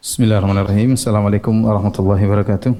[0.00, 0.96] Bismillahirrahmanirrahim.
[0.96, 2.72] Assalamualaikum warahmatullahi wabarakatuh.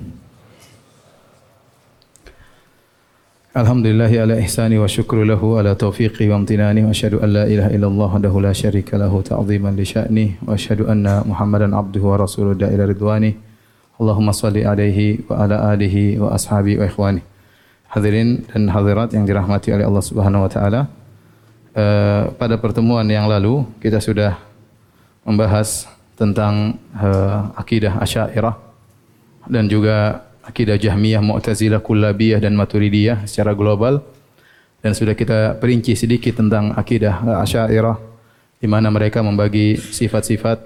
[3.52, 7.76] Alhamdulillahi ala ihsani wa syukru lahu ala taufiqi wa amtinani wa asyhadu an la ilaha
[7.76, 12.56] illallah wahdahu la syarika lahu ta'ziman li sya'ni wa asyhadu anna Muhammadan abduhu wa rasuluhu
[12.56, 13.36] da'ila ridwani.
[14.00, 17.20] Allahumma salli alaihi wa ala alihi wa ashabi wa ikhwani.
[17.92, 20.88] Hadirin dan hadirat yang dirahmati oleh Allah Subhanahu wa taala.
[21.76, 24.40] Uh, pada pertemuan yang lalu kita sudah
[25.28, 28.52] membahas tentang uh, akidah Asy'ariyah
[29.48, 34.04] dan juga akidah Jahmiyah, Mu'tazilah, Kullabiyah dan Maturidiyah secara global
[34.84, 37.96] dan sudah kita perinci sedikit tentang akidah Asy'ariyah
[38.60, 40.60] di mana mereka membagi sifat-sifat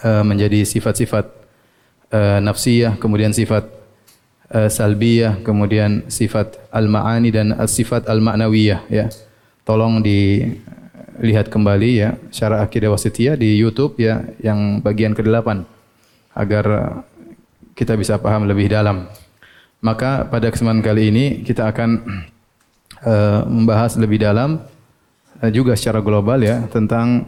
[0.00, 1.28] uh, menjadi sifat-sifat
[2.08, 3.68] uh, nafsiyah, kemudian sifat
[4.56, 9.12] uh, salbiyah, kemudian sifat al-ma'ani dan sifat al-ma'nawiyah ya.
[9.68, 10.00] Tolong
[11.20, 15.68] dilihat kembali ya syarah akidah wasitiyah di YouTube ya yang bagian ke-8
[16.32, 16.64] agar
[17.76, 19.06] kita bisa paham lebih dalam.
[19.80, 21.90] Maka pada kesempatan kali ini kita akan
[23.04, 24.60] uh, membahas lebih dalam
[25.40, 27.24] uh, juga secara global ya tentang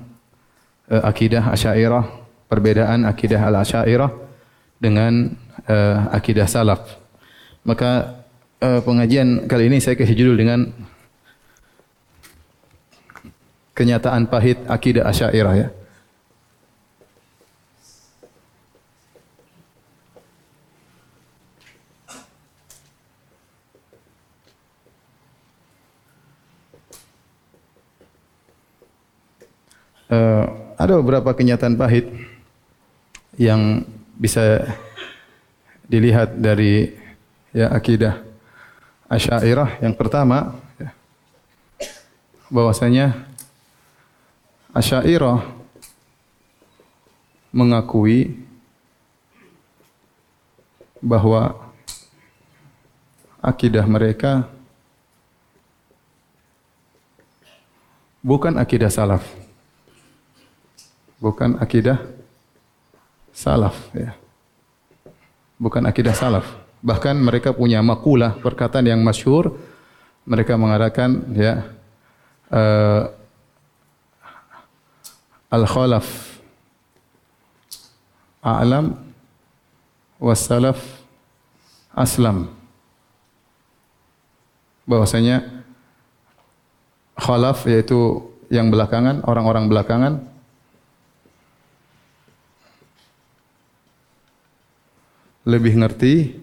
[0.92, 2.04] uh, akidah Asy'ariyah,
[2.52, 4.12] perbedaan akidah Al-Asy'ariyah
[4.76, 5.32] dengan
[5.68, 7.00] uh, akidah Salaf.
[7.64, 8.20] Maka
[8.60, 10.68] uh, pengajian kali ini saya kasih judul dengan
[13.72, 15.68] kenyataan pahit akidah Asy'ariyah ya.
[30.12, 30.44] uh,
[30.76, 32.12] ada beberapa kenyataan pahit
[33.40, 33.88] yang
[34.20, 34.76] bisa
[35.88, 36.92] dilihat dari
[37.56, 38.20] ya akidah
[39.08, 40.92] Asy'ariyah yang pertama ya,
[42.52, 43.31] bahwasanya
[44.72, 45.44] Asy'ariyah
[47.52, 48.40] mengakui
[51.04, 51.52] bahwa
[53.44, 54.48] akidah mereka
[58.24, 59.42] bukan akidah salaf
[61.22, 62.02] bukan akidah
[63.30, 64.18] salaf ya.
[65.62, 66.42] Bukan akidah salaf.
[66.82, 69.54] Bahkan mereka punya makulah perkataan yang masyhur
[70.26, 71.70] mereka mengatakan ya
[72.50, 73.06] uh,
[75.52, 76.40] al khalaf
[78.40, 78.96] a'lam
[80.16, 80.80] was salaf
[81.92, 82.48] aslam
[84.88, 85.44] bahwasanya
[87.20, 90.24] khalaf yaitu yang belakangan orang-orang belakangan
[95.44, 96.38] lebih ngerti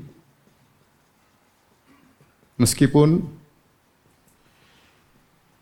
[2.59, 3.23] meskipun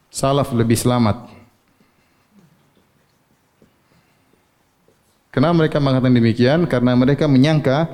[0.10, 1.37] salaf lebih selamat.
[5.30, 6.60] Kenapa mereka mengatakan demikian?
[6.66, 7.88] Karena mereka menyangka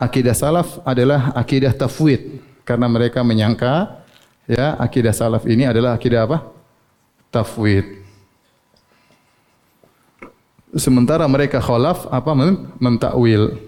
[0.00, 2.42] akidah salaf adalah akidah tafwid.
[2.62, 4.02] Karena mereka menyangka
[4.50, 6.38] ya akidah salaf ini adalah akidah apa?
[7.32, 8.02] Tafwid.
[10.72, 12.32] Sementara mereka khalaf apa
[12.80, 13.60] mentakwil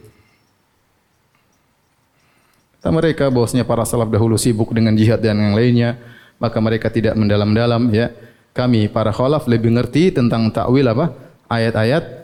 [2.92, 5.96] mereka bahwasanya para salaf dahulu sibuk dengan jihad dan yang lainnya,
[6.36, 8.12] maka mereka tidak mendalam-dalam ya.
[8.52, 11.10] Kami para khalaf lebih ngerti tentang takwil apa?
[11.48, 12.23] Ayat-ayat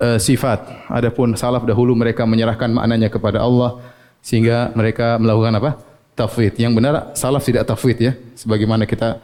[0.00, 0.88] e, sifat.
[0.88, 3.80] Adapun salaf dahulu mereka menyerahkan maknanya kepada Allah
[4.20, 5.70] sehingga mereka melakukan apa?
[6.16, 6.56] Tafwid.
[6.56, 8.12] Yang benar salaf tidak tafwid ya.
[8.36, 9.20] Sebagaimana kita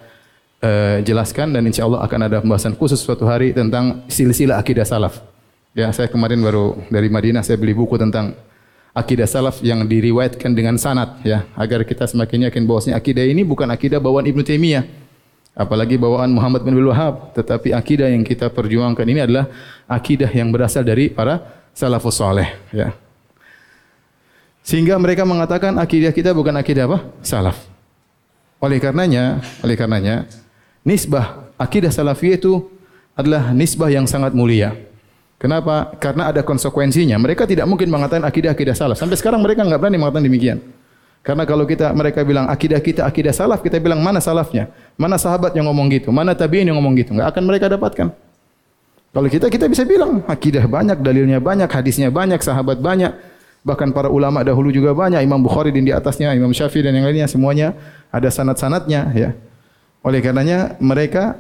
[0.60, 5.24] e, jelaskan dan insya Allah akan ada pembahasan khusus suatu hari tentang silsilah akidah salaf.
[5.72, 8.36] Ya, saya kemarin baru dari Madinah saya beli buku tentang
[8.92, 13.64] akidah salaf yang diriwayatkan dengan sanad ya agar kita semakin yakin bahwasanya akidah ini bukan
[13.72, 14.84] akidah bawaan Ibnu Taimiyah
[15.52, 19.48] apalagi bawaan Muhammad bin Wahab tetapi akidah yang kita perjuangkan ini adalah
[19.84, 21.44] akidah yang berasal dari para
[21.76, 22.96] salafus saleh ya
[24.64, 27.58] sehingga mereka mengatakan akidah kita bukan akidah apa salaf
[28.62, 30.24] oleh karenanya oleh karenanya
[30.86, 32.64] nisbah akidah salafiyah itu
[33.12, 34.72] adalah nisbah yang sangat mulia
[35.42, 35.90] Kenapa?
[35.98, 37.18] Karena ada konsekuensinya.
[37.18, 38.94] Mereka tidak mungkin mengatakan akidah-akidah salaf.
[38.94, 40.62] Sampai sekarang mereka nggak berani mengatakan demikian.
[41.22, 44.66] Karena kalau kita mereka bilang akidah kita akidah salaf, kita bilang mana salafnya?
[44.98, 46.10] Mana sahabat yang ngomong gitu?
[46.10, 47.14] Mana tabi'in yang ngomong gitu?
[47.14, 48.10] Nggak akan mereka dapatkan.
[49.12, 53.14] Kalau kita kita bisa bilang akidah banyak, dalilnya banyak, hadisnya banyak, sahabat banyak,
[53.62, 57.30] bahkan para ulama dahulu juga banyak, Imam Bukhari di atasnya, Imam Syafi'i dan yang lainnya
[57.30, 57.78] semuanya
[58.10, 59.30] ada sanad-sanadnya ya.
[60.02, 61.38] Oleh karenanya mereka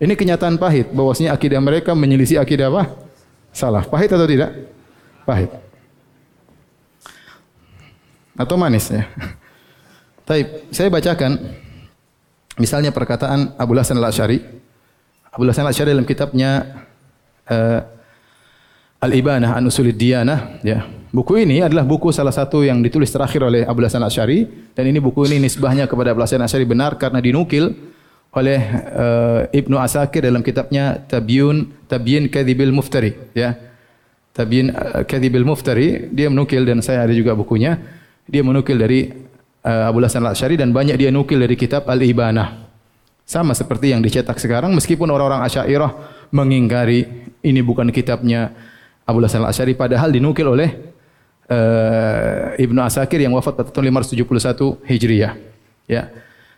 [0.00, 2.94] ini kenyataan pahit bahwasanya akidah mereka menyelisih akidah apa?
[3.52, 3.84] Salah.
[3.84, 4.52] Pahit atau tidak?
[5.28, 5.65] Pahit.
[8.36, 9.08] Atau manis ya?
[10.28, 11.40] Taib, saya bacakan
[12.60, 14.38] misalnya perkataan Abu Hasan Al-Asy'ari.
[15.32, 16.84] Abu Hasan Al-Asy'ari dalam kitabnya
[17.48, 17.80] uh,
[19.00, 20.84] Al-Ibanah an Usulid Diyanah ya.
[21.14, 25.00] Buku ini adalah buku salah satu yang ditulis terakhir oleh Abu Hasan Asy'ari dan ini
[25.00, 27.72] buku ini nisbahnya kepada Abu Hasan Asy'ari benar karena dinukil
[28.36, 28.60] oleh
[28.92, 33.56] uh, Ibnu Asakir dalam kitabnya Tabyun Tabyin Kadzibil Muftari ya.
[34.36, 37.80] Tabyin uh, Kadzibil Muftari dia menukil dan saya ada juga bukunya.
[38.26, 39.06] Dia menukil dari
[39.66, 42.66] uh, Abu Hasan Asy'ari dan banyak dia nukil dari kitab Al-Ibanah.
[43.26, 45.90] Sama seperti yang dicetak sekarang meskipun orang-orang Asy'ariyah
[46.30, 47.06] mengingkari
[47.42, 48.54] ini bukan kitabnya
[49.06, 50.70] Abu Hasan Al-Asy'ari padahal dinukil oleh
[51.50, 55.32] uh, Ibnu Asakir yang wafat pada tahun 571 Hijriah.
[55.86, 56.10] Ya.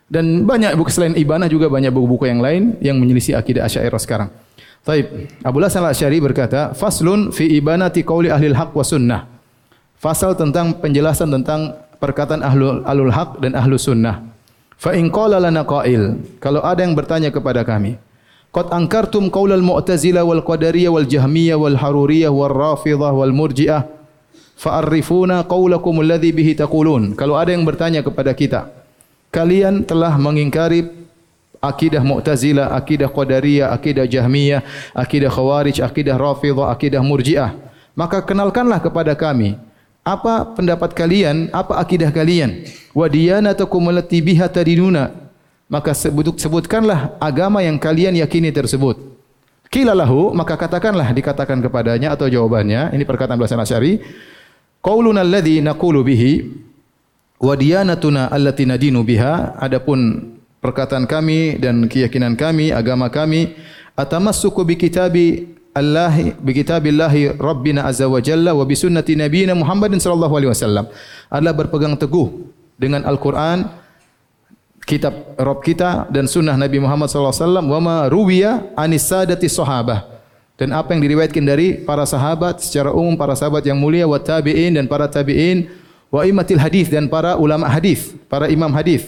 [0.09, 4.29] Dan banyak buku selain Ibanah juga banyak buku-buku yang lain yang menyelisih akidah Asy'ariyah sekarang.
[4.85, 5.29] Taib.
[5.45, 9.38] Abu Hasan Al-Asy'ari berkata, "Faslun fi ibanati qauli ahli al-haq wa sunnah."
[9.99, 14.23] Fasal tentang penjelasan tentang perkataan ahlul alul haq dan ahlu sunnah.
[14.79, 17.99] Fa in qala lana qail, kalau ada yang bertanya kepada kami,
[18.55, 23.91] qad ankartum qaulal mu'tazilah wal qadariyah wal jahmiyah wal haruriyah wal rafidhah wal murji'ah
[24.55, 27.19] fa'arifuna qaulakum alladhi bihi taqulun.
[27.19, 28.71] Kalau ada yang bertanya kepada kita,
[29.35, 30.95] kalian telah mengingkari
[31.59, 34.63] akidah Mu'tazilah, akidah Qadariyah, akidah Jahmiyah,
[34.95, 37.51] akidah Khawarij, akidah Rafidhah, akidah Murji'ah.
[37.99, 39.59] Maka kenalkanlah kepada kami
[40.09, 41.53] apa pendapat kalian?
[41.53, 42.65] Apa akidah kalian?
[42.97, 45.13] Wa diyanatukum allati biha tadinuna.
[45.69, 48.97] Maka sebut, sebutkanlah agama yang kalian yakini tersebut.
[49.69, 54.01] Qila lahu, maka katakanlah dikatakan kepadanya atau jawabannya, ini perkataan bahasa Asy'ari,
[54.81, 56.49] qauluna alladhi naqulu bihi
[57.37, 60.33] wa diyanatuna allati nadinu biha, adapun
[60.65, 63.53] perkataan kami dan keyakinan kami, agama kami,
[63.93, 70.01] atamassuku bi kitabi Allah bi kitabillahi Rabbina azza wa jalla wa bi sunnati nabiyina Muhammadin
[70.01, 70.89] sallallahu alaihi wasallam.
[71.29, 72.49] Adalah berpegang teguh
[72.81, 73.69] dengan Al-Qur'an
[74.89, 77.67] kitab Rabb kita dan sunnah Nabi Muhammad sallallahu alaihi wasallam.
[77.69, 80.09] Wa ma ruwiya anis sadati sahabah.
[80.59, 84.75] Dan apa yang diriwayatkan dari para sahabat secara umum para sahabat yang mulia wa tabi'in
[84.75, 85.71] dan para tabi'in
[86.11, 89.07] wa imatil hadis dan para ulama hadis para imam hadis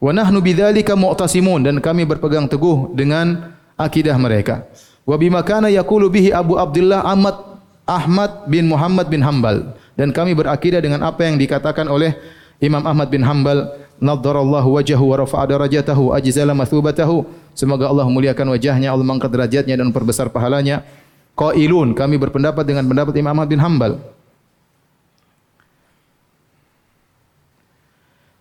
[0.00, 1.60] wa nahnu bidzalika mu'tasimun.
[1.60, 4.64] Dan kami berpegang teguh dengan akidah mereka
[5.08, 7.40] Wa bima kana yaqulu bihi Abu Abdullah Ahmad
[7.88, 12.12] Ahmad bin Muhammad bin Hambal dan kami berakidah dengan apa yang dikatakan oleh
[12.60, 17.24] Imam Ahmad bin Hambal nadharallahu wajhahu wa rafa'a darajatahu ajzala mathubatahu.
[17.56, 20.84] Semoga Allah muliakan wajahnya Allah mengangkat derajatnya dan memperbesar pahalanya.
[21.32, 23.96] Qailun kami berpendapat dengan pendapat Imam Ahmad bin Hambal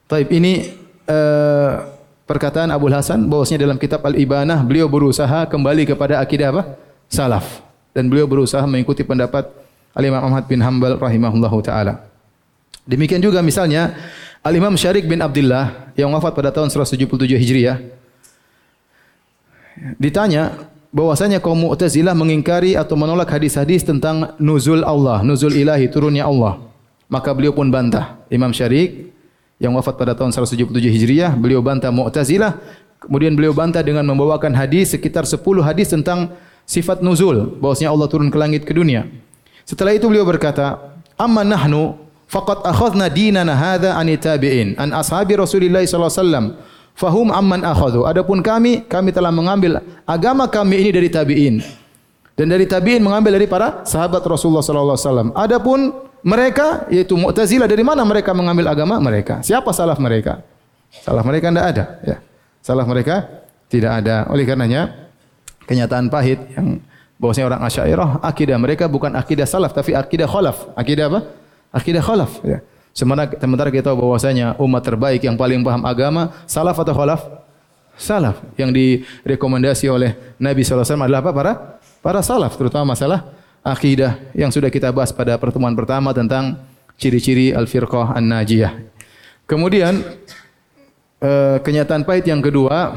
[0.08, 0.72] Taib ini
[1.12, 1.84] uh,
[2.28, 6.78] perkataan Abu Hasan bahwasanya dalam kitab Al-Ibanah beliau berusaha kembali kepada akidah apa?
[7.08, 7.64] Salaf
[7.96, 9.48] dan beliau berusaha mengikuti pendapat
[9.96, 12.06] Al-Imam Ahmad bin Hanbal rahimahullahu taala.
[12.84, 13.96] Demikian juga misalnya
[14.44, 17.08] Al-Imam Syarik bin Abdullah yang wafat pada tahun 177
[17.40, 17.80] Hijriah
[19.98, 26.58] ditanya bahwasanya kaum Mu'tazilah mengingkari atau menolak hadis-hadis tentang nuzul Allah, nuzul ilahi, turunnya Allah.
[27.08, 28.20] Maka beliau pun bantah.
[28.28, 29.16] Imam Syarik
[29.58, 32.62] yang wafat pada tahun 177 Hijriah, beliau bantah Mu'tazilah,
[33.02, 36.34] kemudian beliau bantah dengan membawakan hadis sekitar 10 hadis tentang
[36.68, 39.10] sifat nuzul, bahwasanya Allah turun ke langit ke dunia.
[39.66, 41.98] Setelah itu beliau berkata, "Amma nahnu
[42.30, 46.46] faqad akhadna dinana hadza an tabi'in an ashabi Rasulillah sallallahu alaihi wasallam."
[46.98, 48.10] Fahum amman akhadhu.
[48.10, 51.62] Adapun kami, kami telah mengambil agama kami ini dari tabi'in.
[52.38, 55.30] Dan dari tabi'in mengambil dari para sahabat Rasulullah sallallahu alaihi wasallam.
[55.34, 55.80] Adapun
[56.22, 59.42] mereka yaitu Mu'tazilah dari mana mereka mengambil agama mereka?
[59.42, 60.46] Siapa salaf mereka?
[61.02, 62.18] Salah mereka tidak ada, ya.
[62.62, 63.26] Salah mereka
[63.74, 64.30] tidak ada.
[64.30, 65.10] Oleh karenanya
[65.66, 66.78] kenyataan pahit yang
[67.18, 70.78] bahwasanya orang Asy'ariyah akidah mereka bukan akidah salaf tapi akidah khalaf.
[70.78, 71.20] Akidah apa?
[71.74, 72.62] Akidah khalaf, ya.
[72.98, 77.22] Sementara, kita tahu bahwasanya umat terbaik yang paling paham agama salaf atau khalaf?
[77.98, 81.32] Salaf yang direkomendasi oleh Nabi SAW adalah apa?
[81.34, 81.54] Para
[82.08, 86.56] para salaf terutama masalah akidah yang sudah kita bahas pada pertemuan pertama tentang
[86.96, 88.80] ciri-ciri al-firqah an-najiyah.
[89.44, 90.00] Kemudian
[91.20, 92.96] eh, kenyataan pahit yang kedua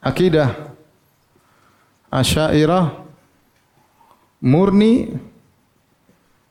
[0.00, 0.72] akidah
[2.08, 3.04] Asy'ariyah
[4.40, 5.20] murni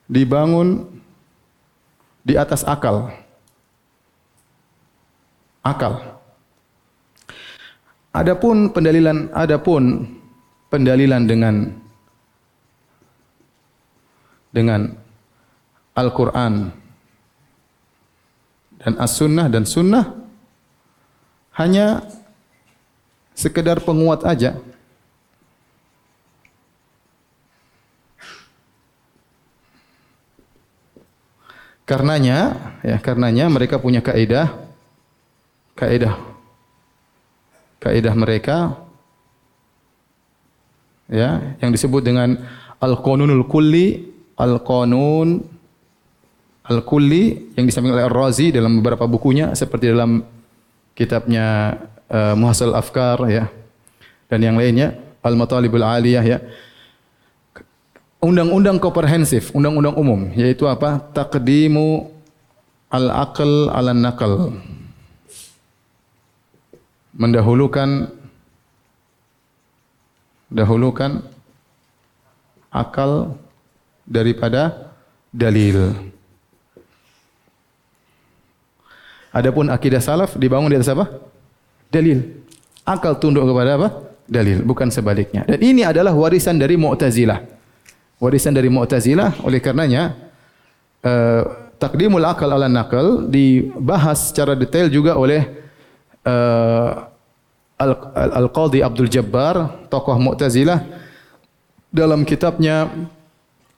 [0.06, 0.94] dibangun
[2.22, 3.10] di atas akal.
[5.66, 6.13] Akal.
[8.14, 10.06] Adapun pendalilan adapun
[10.70, 11.66] pendalilan dengan
[14.54, 14.94] dengan
[15.98, 16.70] Al-Qur'an
[18.78, 20.14] dan As-Sunnah dan Sunnah
[21.58, 22.06] hanya
[23.34, 24.62] sekedar penguat aja.
[31.84, 34.54] Karenanya, ya karenanya mereka punya kaidah
[35.74, 36.33] kaidah
[37.84, 38.80] kaidah mereka
[41.12, 42.40] ya yang disebut dengan
[42.80, 44.08] al-qanunul kulli
[44.40, 45.44] al-qanun
[46.64, 50.24] al-kulli yang disampaikan oleh Ar-Razi dalam beberapa bukunya seperti dalam
[50.96, 51.76] kitabnya
[52.08, 53.52] uh, Muhasal Afkar ya
[54.32, 56.38] dan yang lainnya Al-Matalibul Aliyah ya
[58.24, 60.96] undang-undang komprehensif, undang-undang umum yaitu apa?
[61.12, 62.08] Taqdimu
[62.88, 64.56] al-aql ala nakal.
[67.14, 68.10] Mendahulukan
[70.50, 71.22] dahulukan
[72.74, 73.38] akal
[74.06, 74.90] daripada
[75.30, 75.94] dalil.
[79.34, 81.10] Adapun akidah salaf dibangun di atas apa?
[81.90, 82.22] Dalil.
[82.86, 83.88] Akal tunduk kepada apa?
[84.30, 85.42] Dalil, bukan sebaliknya.
[85.42, 87.42] Dan ini adalah warisan dari Mu'tazilah.
[88.22, 90.14] Warisan dari Mu'tazilah, oleh karenanya
[91.02, 91.42] uh,
[91.82, 95.63] takdimul akal ala nakal dibahas secara detail juga oleh
[96.24, 96.90] uh,
[98.14, 100.80] Al-Qadhi Abdul Jabbar, tokoh Mu'tazilah
[101.92, 102.88] dalam kitabnya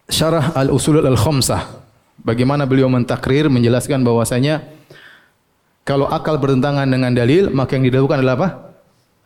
[0.07, 1.85] Syarah Al-Usul Al-Khamsah.
[2.23, 4.63] Bagaimana beliau mentakrir menjelaskan bahwasanya
[5.87, 8.49] kalau akal bertentangan dengan dalil, maka yang didahulukan adalah apa?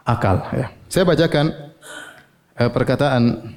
[0.05, 0.37] Akal.
[0.53, 0.67] Ya.
[0.93, 1.53] Saya bacakan
[2.61, 3.57] uh, perkataan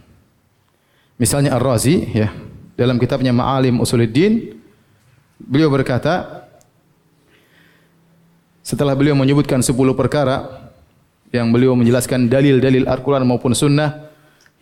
[1.20, 2.32] misalnya Ar-Razi ya
[2.74, 4.58] dalam kitabnya Ma'alim Usuluddin
[5.38, 6.43] beliau berkata
[8.64, 10.72] setelah beliau menyebutkan 10 perkara
[11.36, 14.08] yang beliau menjelaskan dalil-dalil Al-Quran maupun Sunnah,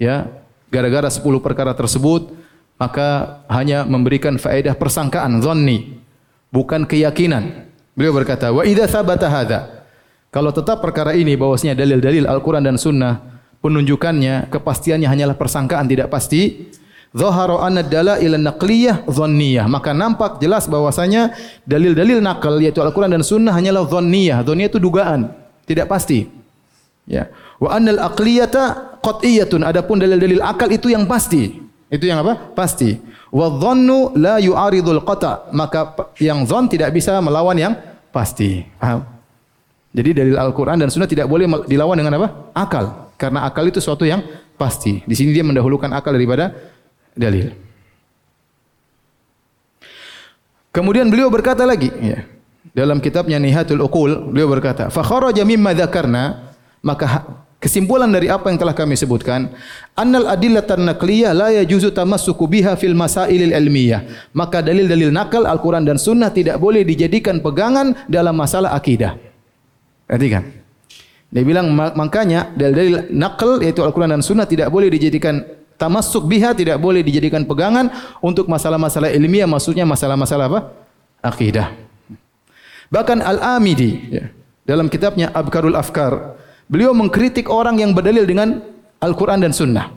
[0.01, 0.25] ya,
[0.73, 2.33] gara-gara 10 perkara tersebut,
[2.81, 6.01] maka hanya memberikan faedah persangkaan, zonni,
[6.49, 7.69] bukan keyakinan.
[7.93, 9.85] Beliau berkata, wa idza sabata hadza.
[10.33, 13.21] Kalau tetap perkara ini bahwasanya dalil-dalil Al-Quran dan Sunnah,
[13.61, 16.71] penunjukannya, kepastiannya hanyalah persangkaan tidak pasti,
[17.11, 19.67] Zahara anna dalail naqliyah dhanniyah.
[19.67, 21.35] Maka nampak jelas bahwasanya
[21.67, 24.47] dalil-dalil nakal yaitu Al-Qur'an dan Sunnah hanyalah dhanniyah.
[24.47, 25.27] Dhanniyah itu dugaan,
[25.67, 26.31] tidak pasti.
[27.03, 27.27] Ya.
[27.59, 29.67] Wa annal aqliyata qat'iyatun.
[29.67, 31.59] Adapun dalil-dalil akal itu yang pasti.
[31.91, 32.55] Itu yang apa?
[32.55, 32.95] Pasti.
[33.27, 35.51] Wa dhannu la yu'aridul qata'.
[35.51, 37.75] Maka yang dhon tidak bisa melawan yang
[38.15, 38.63] pasti.
[38.79, 39.03] Paham?
[39.91, 42.55] Jadi dalil Al-Qur'an dan Sunnah tidak boleh dilawan dengan apa?
[42.55, 43.11] Akal.
[43.19, 44.23] Karena akal itu suatu yang
[44.55, 45.03] pasti.
[45.03, 46.55] Di sini dia mendahulukan akal daripada
[47.13, 47.53] dalil.
[50.71, 52.23] Kemudian beliau berkata lagi, ya,
[52.71, 56.51] dalam kitabnya Nihatul Uqul, beliau berkata, "Fa kharaja mimma dzakarna"
[56.81, 57.29] Maka
[57.61, 59.53] kesimpulan dari apa yang telah kami sebutkan,
[59.93, 64.33] annal adillatan naqliyah la yajuzu tamassuku biha fil masailil ilmiyah.
[64.33, 69.13] Maka dalil-dalil nakal Al-Qur'an dan Sunnah tidak boleh dijadikan pegangan dalam masalah akidah.
[70.09, 70.43] Berarti kan?
[71.31, 75.45] Dia bilang makanya dalil-dalil nakal yaitu Al-Qur'an dan Sunnah tidak boleh dijadikan
[75.81, 77.89] tamassuk biha tidak boleh dijadikan pegangan
[78.21, 80.59] untuk masalah-masalah ilmiah maksudnya masalah-masalah apa?
[81.25, 81.73] Akidah.
[82.93, 84.29] Bahkan Al-Amidi ya,
[84.61, 86.37] dalam kitabnya Abkarul Afkar
[86.71, 88.63] Beliau mengkritik orang yang berdalil dengan
[89.03, 89.91] Al-Quran dan Sunnah.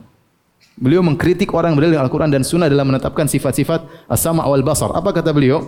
[0.75, 4.91] Beliau mengkritik orang yang berdalil dengan Al-Quran dan Sunnah dalam menetapkan sifat-sifat as-sama' wal basar.
[4.91, 5.63] Apa kata beliau?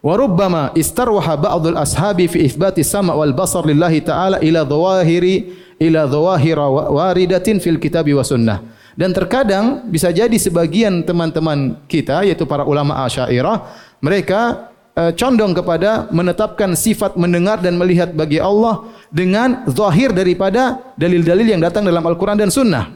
[0.00, 5.52] Wa rubbama istarwaha ba'dul ashabi fi itsbati sama' wal basar lillahi ta'ala ila dhawahiri
[5.84, 6.64] ila dhawahira
[6.96, 8.64] waridatin fil kitabi wa sunnah.
[8.98, 13.70] Dan terkadang bisa jadi sebagian teman-teman kita yaitu para ulama Asy'ariyah
[14.02, 21.46] mereka uh, condong kepada menetapkan sifat mendengar dan melihat bagi Allah dengan zahir daripada dalil-dalil
[21.46, 22.90] yang datang dalam Al-Quran dan Sunnah.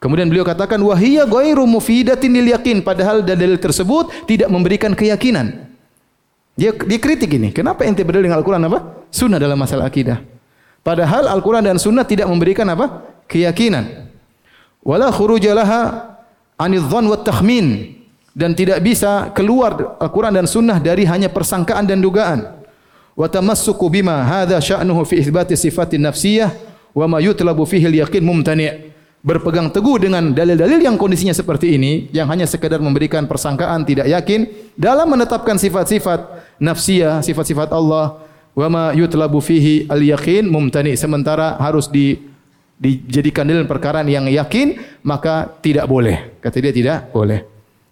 [0.00, 5.68] Kemudian beliau katakan wahiyya ghairu mufidatin lil padahal dalil tersebut tidak memberikan keyakinan.
[6.56, 7.52] Dia dikritik ini.
[7.52, 9.04] Kenapa ente berdalil dengan Al-Quran apa?
[9.12, 10.24] Sunnah dalam masalah akidah.
[10.80, 13.04] Padahal Al-Quran dan Sunnah tidak memberikan apa?
[13.28, 14.09] Keyakinan.
[14.80, 16.16] Wala khurujalaha
[16.56, 17.96] anidh dhann wat takhmin
[18.32, 22.64] dan tidak bisa keluar Al-Quran dan Sunnah dari hanya persangkaan dan dugaan.
[23.12, 26.48] Wa tamassuku bima hadha sya'nuhu fi itsbati sifatin nafsiyah
[26.96, 28.88] wa ma yutlabu fihi al-yaqin mumtani'.
[29.20, 34.48] Berpegang teguh dengan dalil-dalil yang kondisinya seperti ini, yang hanya sekedar memberikan persangkaan tidak yakin
[34.80, 38.16] dalam menetapkan sifat-sifat nafsiyah, sifat-sifat Allah,
[38.56, 40.96] wa ma yutlabu fihi al-yaqin mumtani'.
[40.96, 42.29] Sementara harus di
[42.80, 46.40] dijadikan dalil perkara yang yakin, maka tidak boleh.
[46.40, 47.44] Kata dia tidak boleh.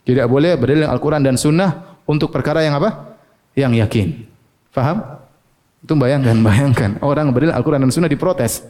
[0.08, 3.20] Tidak boleh berdalil Al-Quran dan Sunnah untuk perkara yang apa?
[3.52, 4.06] Yang yakin.
[4.72, 5.20] Faham?
[5.84, 6.90] Itu bayangkan, bayangkan.
[7.04, 8.64] Orang berdalil Al-Quran dan Sunnah diprotes.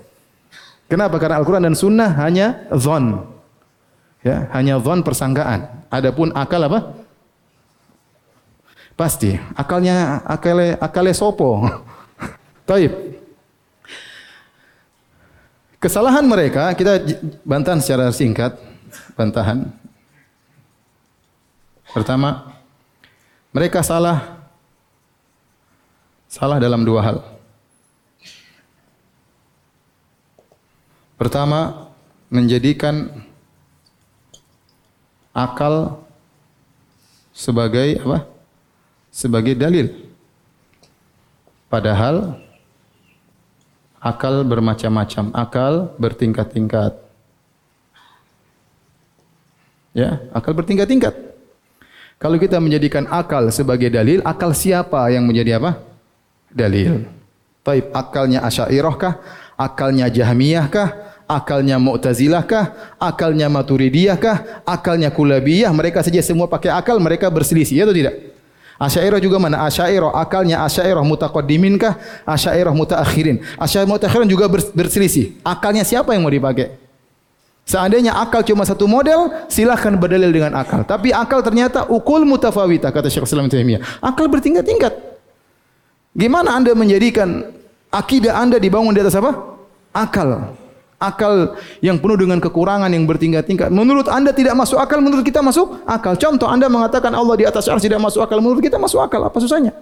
[0.90, 1.22] Kenapa?
[1.22, 3.22] Karena Al-Quran dan Sunnah hanya zon.
[4.26, 5.86] Ya, hanya zon persangkaan.
[5.86, 6.98] Adapun akal apa?
[8.98, 9.38] Pasti.
[9.54, 11.62] Akalnya, akale, akale sopo.
[12.68, 13.17] Taib.
[15.78, 16.98] Kesalahan mereka, kita
[17.46, 18.58] bantahan secara singkat.
[19.14, 19.70] Bantahan.
[21.94, 22.50] Pertama,
[23.54, 24.42] mereka salah
[26.26, 27.18] salah dalam dua hal.
[31.14, 31.90] Pertama,
[32.26, 33.10] menjadikan
[35.30, 36.02] akal
[37.30, 38.26] sebagai apa?
[39.14, 40.10] Sebagai dalil.
[41.70, 42.38] Padahal
[43.98, 46.94] akal bermacam-macam, akal bertingkat-tingkat.
[49.94, 51.14] Ya, akal bertingkat-tingkat.
[52.18, 55.78] Kalau kita menjadikan akal sebagai dalil, akal siapa yang menjadi apa?
[56.50, 57.06] Dalil.
[57.62, 59.14] Taib akalnya Asy'ariyah kah?
[59.58, 60.88] Akalnya Jahmiyah kah?
[61.28, 62.96] Akalnya Mu'tazilah kah?
[62.96, 64.64] Akalnya Maturidiyah kah?
[64.64, 65.68] Akalnya Kulabiyah?
[65.70, 68.37] Mereka saja semua pakai akal, mereka berselisih, ya atau tidak?
[68.78, 69.66] Asy'ariyah juga mana?
[69.66, 71.98] Asy'ariyah akalnya Asy'ariyah mutaqaddimin kah?
[72.22, 73.42] Asy'ariyah mutaakhirin.
[73.58, 75.34] Asy'ariyah mutaakhirin juga berselisih.
[75.42, 76.78] Akalnya siapa yang mau dipakai?
[77.68, 80.88] Seandainya akal cuma satu model, silahkan berdalil dengan akal.
[80.88, 84.00] Tapi akal ternyata ukul mutafawita kata Syekh Islam Taimiyah.
[84.00, 84.96] Akal bertingkat-tingkat.
[86.16, 87.44] Gimana Anda menjadikan
[87.92, 89.36] akidah Anda dibangun di atas apa?
[89.92, 90.56] Akal.
[90.98, 93.70] Akal yang penuh dengan kekurangan yang bertingkat-tingkat.
[93.70, 96.18] Menurut Anda tidak masuk akal, menurut kita masuk akal.
[96.18, 99.22] Contoh Anda mengatakan Allah di atas arsy tidak masuk akal, menurut kita masuk akal.
[99.22, 99.72] Apa susahnya?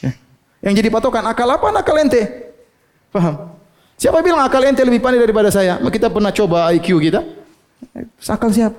[0.00, 0.14] Ya.
[0.70, 1.66] Yang jadi patokan akal apa?
[1.74, 2.54] Akal ente.
[3.10, 3.58] Paham?
[3.98, 5.82] Siapa bilang akal ente lebih pandai daripada saya?
[5.82, 7.20] Kita pernah coba IQ kita.
[8.30, 8.78] Akal siapa?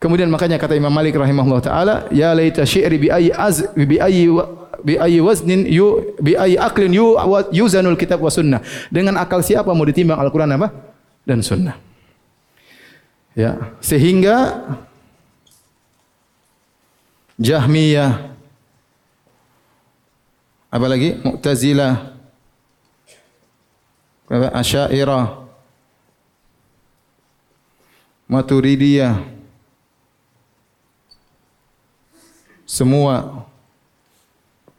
[0.00, 4.32] Kemudian makanya kata Imam Malik rahimahullah taala, ya laita syi'ri bi ayyi az bi ayyi
[4.82, 7.16] bi ayyi waznin yu bi ayyi aqlin yu
[7.52, 8.60] yuzanul kitab wa sunnah.
[8.88, 10.72] Dengan akal siapa mau ditimbang Al-Qur'an apa?
[11.24, 11.76] Dan sunnah.
[13.38, 14.66] Ya, sehingga
[17.40, 18.36] Jahmiyah
[20.70, 21.18] apa lagi?
[21.24, 22.14] Mu'tazilah
[24.30, 25.42] Asy'ariyah
[28.30, 29.26] Maturidiyah
[32.62, 33.49] semua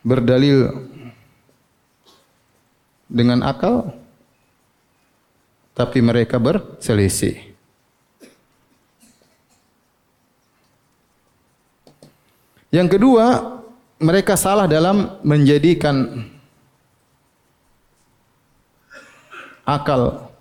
[0.01, 0.89] berdalil
[3.05, 3.93] dengan akal
[5.77, 7.51] tapi mereka berselisih.
[12.72, 13.25] Yang kedua,
[14.00, 16.24] mereka salah dalam menjadikan
[19.68, 20.31] akal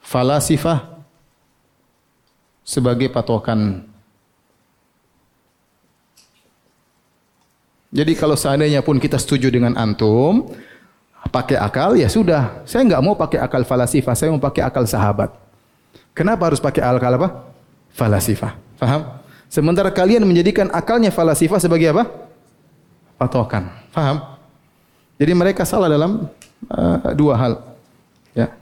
[0.00, 0.98] falasifah
[2.64, 3.84] sebagai patokan
[7.88, 10.52] Jadi kalau seandainya pun kita setuju dengan antum,
[11.32, 12.62] pakai akal ya sudah.
[12.68, 15.32] Saya enggak mau pakai akal falasifah, saya mau pakai akal sahabat.
[16.12, 17.48] Kenapa harus pakai akal apa?
[17.96, 18.52] Falasifah.
[18.76, 19.00] Faham?
[19.48, 22.04] Sementara kalian menjadikan akalnya falasifah sebagai apa?
[23.16, 23.72] Patokan.
[23.88, 24.36] Faham?
[25.16, 26.28] Jadi mereka salah dalam
[26.68, 27.52] uh, dua hal.
[28.36, 28.52] Ya.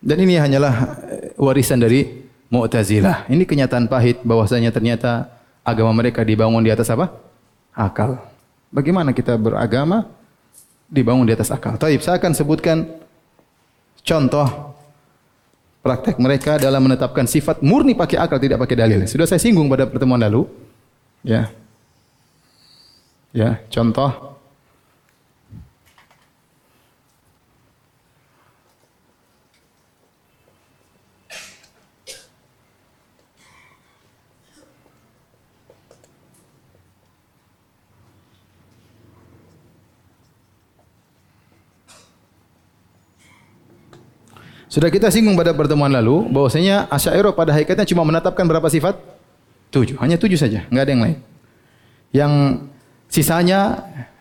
[0.00, 0.98] Dan ini hanyalah
[1.36, 3.28] warisan dari Mu'tazilah.
[3.28, 5.28] Ini kenyataan pahit bahwasanya ternyata
[5.60, 7.12] agama mereka dibangun di atas apa?
[7.76, 8.16] Akal.
[8.72, 10.08] Bagaimana kita beragama
[10.88, 11.76] dibangun di atas akal?
[11.76, 12.88] Taib, saya akan sebutkan
[14.00, 14.72] contoh
[15.84, 19.00] praktek mereka dalam menetapkan sifat murni pakai akal tidak pakai dalil.
[19.04, 20.48] Sudah saya singgung pada pertemuan lalu.
[21.20, 21.52] Ya.
[23.36, 24.37] Ya, contoh
[44.68, 49.00] Sudah kita singgung pada pertemuan lalu bahwasanya Asy'ariyah pada hakikatnya cuma menetapkan berapa sifat?
[49.72, 49.96] Tujuh.
[50.00, 51.18] Hanya tujuh saja, enggak ada yang lain.
[52.12, 52.32] Yang
[53.08, 53.60] sisanya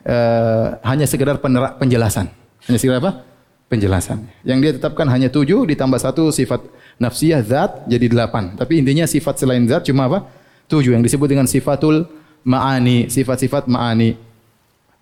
[0.08, 2.32] uh, hanya sekedar penerak penjelasan.
[2.68, 3.28] Hanya sekedar apa?
[3.68, 4.24] Penjelasan.
[4.48, 6.64] Yang dia tetapkan hanya tujuh ditambah satu sifat
[6.96, 8.56] nafsiyah zat jadi delapan.
[8.56, 10.32] Tapi intinya sifat selain zat cuma apa?
[10.72, 12.08] Tujuh yang disebut dengan sifatul
[12.48, 14.16] ma'ani, sifat-sifat ma'ani.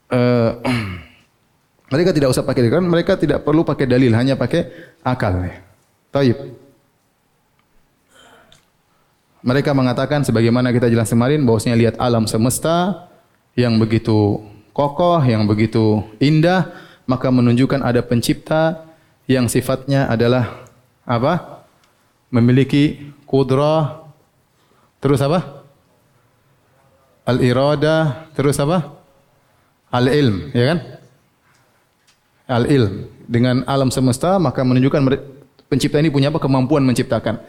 [0.09, 0.57] Uh,
[1.95, 4.67] Mereka tidak usah pakai dalil, mereka tidak perlu pakai dalil, hanya pakai
[4.99, 5.47] akal.
[6.11, 6.35] Taib.
[9.39, 13.07] Mereka mengatakan sebagaimana kita jelas kemarin bahwasanya lihat alam semesta
[13.55, 14.43] yang begitu
[14.75, 16.67] kokoh, yang begitu indah,
[17.07, 18.91] maka menunjukkan ada pencipta
[19.23, 20.67] yang sifatnya adalah
[21.07, 21.63] apa?
[22.27, 24.03] Memiliki kudrah
[24.99, 25.63] terus apa?
[27.23, 28.99] Al-irada, terus apa?
[29.95, 31.04] Al-ilm, ya kan?
[32.45, 35.01] Al-ilm dengan alam semesta maka menunjukkan
[35.69, 37.41] pencipta ini punya apa kemampuan menciptakan.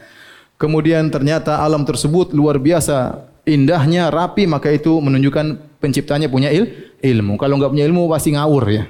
[0.57, 7.37] Kemudian ternyata alam tersebut luar biasa indahnya, rapi maka itu menunjukkan penciptanya punya il, ilmu.
[7.37, 8.85] Kalau enggak punya ilmu pasti ngawur ya.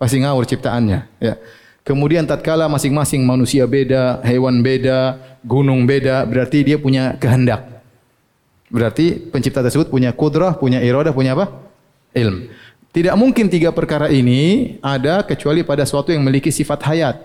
[0.00, 1.36] Pasti ngawur ciptaannya ya.
[1.84, 7.84] Kemudian tatkala masing-masing manusia beda, hewan beda, gunung beda, berarti dia punya kehendak.
[8.68, 11.52] Berarti pencipta tersebut punya kudrah, punya iradah, punya apa?
[12.16, 12.48] Ilm.
[12.90, 17.22] Tidak mungkin tiga perkara ini ada kecuali pada suatu yang memiliki sifat hayat,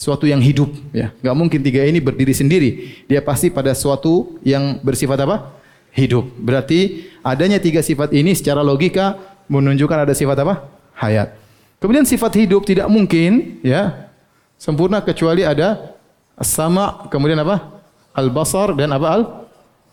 [0.00, 0.72] suatu yang hidup.
[0.96, 2.70] Ya, nggak mungkin tiga ini berdiri sendiri.
[3.04, 5.52] Dia pasti pada suatu yang bersifat apa?
[5.92, 6.24] Hidup.
[6.40, 10.72] Berarti adanya tiga sifat ini secara logika menunjukkan ada sifat apa?
[10.96, 11.36] Hayat.
[11.84, 14.08] Kemudian sifat hidup tidak mungkin ya
[14.56, 15.92] sempurna kecuali ada
[16.40, 17.76] sama kemudian apa?
[18.16, 19.22] Al-basar dan apa al?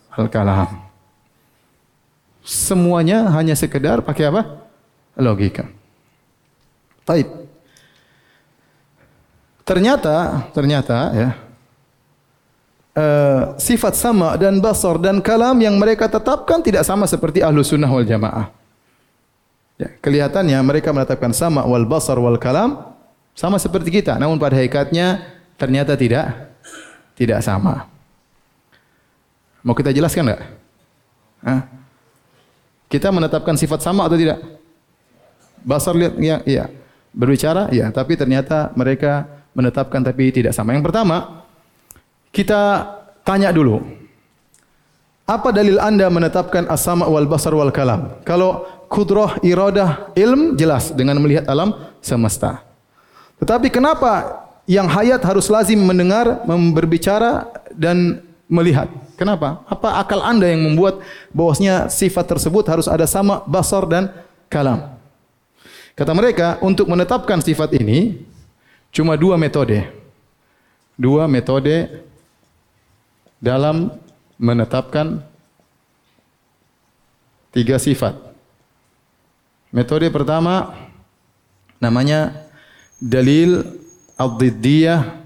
[0.08, 0.72] Al-kalam.
[2.40, 4.61] Semuanya hanya sekedar pakai apa?
[5.16, 5.68] Logika.
[7.02, 7.28] Taib.
[9.62, 11.28] Ternyata, ternyata ya,
[12.98, 17.88] uh, sifat sama dan basar dan kalam yang mereka tetapkan tidak sama seperti ahlu sunnah
[17.88, 18.50] wal jamaah.
[19.78, 22.92] Ya, kelihatannya mereka menetapkan sama wal basar wal kalam
[23.32, 25.24] sama seperti kita, namun pada hakikatnya
[25.56, 26.52] ternyata tidak
[27.14, 27.86] tidak sama.
[29.62, 30.42] Mau kita jelaskan enggak?
[32.90, 34.42] Kita menetapkan sifat sama atau tidak?
[35.62, 36.64] Basar lihat ya, iya.
[37.12, 40.72] Berbicara ya, tapi ternyata mereka menetapkan tapi tidak sama.
[40.72, 41.44] Yang pertama,
[42.32, 42.88] kita
[43.20, 43.84] tanya dulu.
[45.28, 48.20] Apa dalil Anda menetapkan as-sama wal basar wal kalam?
[48.26, 51.72] Kalau kudrah, iradah, ilm jelas dengan melihat alam
[52.02, 52.64] semesta.
[53.38, 58.20] Tetapi kenapa yang hayat harus lazim mendengar, berbicara dan
[58.50, 58.90] melihat?
[59.16, 59.62] Kenapa?
[59.70, 64.10] Apa akal Anda yang membuat bahwasanya sifat tersebut harus ada sama basar dan
[64.50, 65.01] kalam?
[65.92, 68.24] Kata mereka, untuk menetapkan sifat ini
[68.92, 69.84] cuma dua metode.
[70.96, 72.04] Dua metode
[73.42, 73.92] dalam
[74.38, 75.20] menetapkan
[77.52, 78.16] tiga sifat.
[79.72, 80.72] Metode pertama
[81.80, 82.48] namanya
[83.00, 83.66] dalil
[84.14, 85.20] ad-diddiyah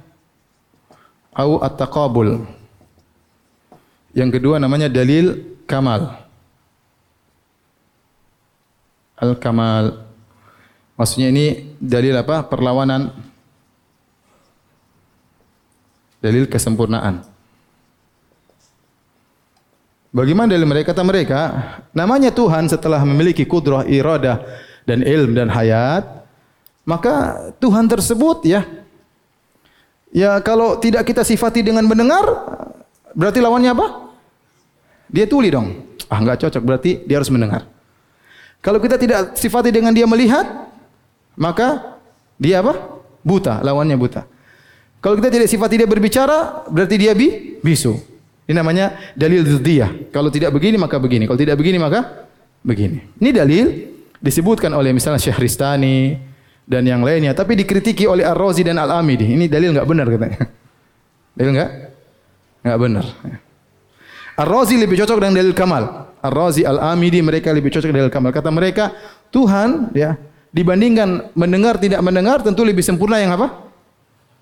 [1.37, 2.49] atau at-taqabul.
[4.17, 6.17] Yang kedua namanya dalil kamal.
[9.21, 10.06] Al-kamal.
[10.97, 12.45] Maksudnya ini dalil apa?
[12.49, 13.13] Perlawanan.
[16.25, 17.23] Dalil kesempurnaan.
[20.17, 20.97] Bagaimana dalil mereka?
[20.97, 21.41] Kata mereka,
[21.93, 24.41] namanya Tuhan setelah memiliki kudrah, iradah,
[24.89, 26.25] dan ilm dan hayat,
[26.89, 28.65] maka Tuhan tersebut ya,
[30.09, 32.25] ya kalau tidak kita sifati dengan mendengar,
[33.13, 33.87] berarti lawannya apa?
[35.13, 35.85] Dia tuli dong.
[36.09, 37.69] Ah nggak cocok, berarti dia harus mendengar.
[38.65, 40.49] Kalau kita tidak sifati dengan dia melihat,
[41.37, 42.01] maka
[42.41, 43.01] dia apa?
[43.23, 44.25] Buta, lawannya buta.
[45.01, 47.95] Kalau kita tidak sifat tidak berbicara, berarti dia bi bisu.
[48.47, 50.11] Ini namanya dalil dzidiyah.
[50.15, 52.27] Kalau tidak begini maka begini, kalau tidak begini maka
[52.63, 53.03] begini.
[53.19, 53.67] Ini dalil
[54.23, 56.19] disebutkan oleh misalnya Syehristani
[56.67, 59.35] dan yang lainnya, tapi dikritiki oleh Ar-Razi dan Al-Amidi.
[59.35, 60.41] Ini dalil enggak benar katanya.
[61.37, 61.71] Dalil enggak?
[62.63, 63.05] Enggak benar.
[64.37, 65.85] Ar-Razi lebih cocok dengan dalil kamal.
[66.23, 68.31] Ar-Razi, Al-Amidi mereka lebih cocok dengan dalil kamal.
[68.35, 68.91] Kata mereka,
[69.31, 70.19] Tuhan ya
[70.55, 73.67] dibandingkan mendengar tidak mendengar tentu lebih sempurna yang apa?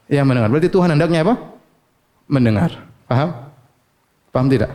[0.08, 0.48] Yang mendengar.
[0.52, 1.34] Berarti Tuhan hendaknya apa?
[2.28, 2.70] Mendengar.
[3.08, 3.30] Paham?
[4.32, 4.70] Paham tidak?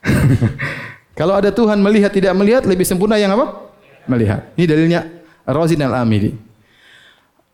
[1.18, 3.68] Kalau ada Tuhan melihat tidak melihat lebih sempurna yang apa?
[4.08, 4.48] Melihat.
[4.56, 5.00] Ini dalilnya
[5.44, 6.32] Razi Al-Amili.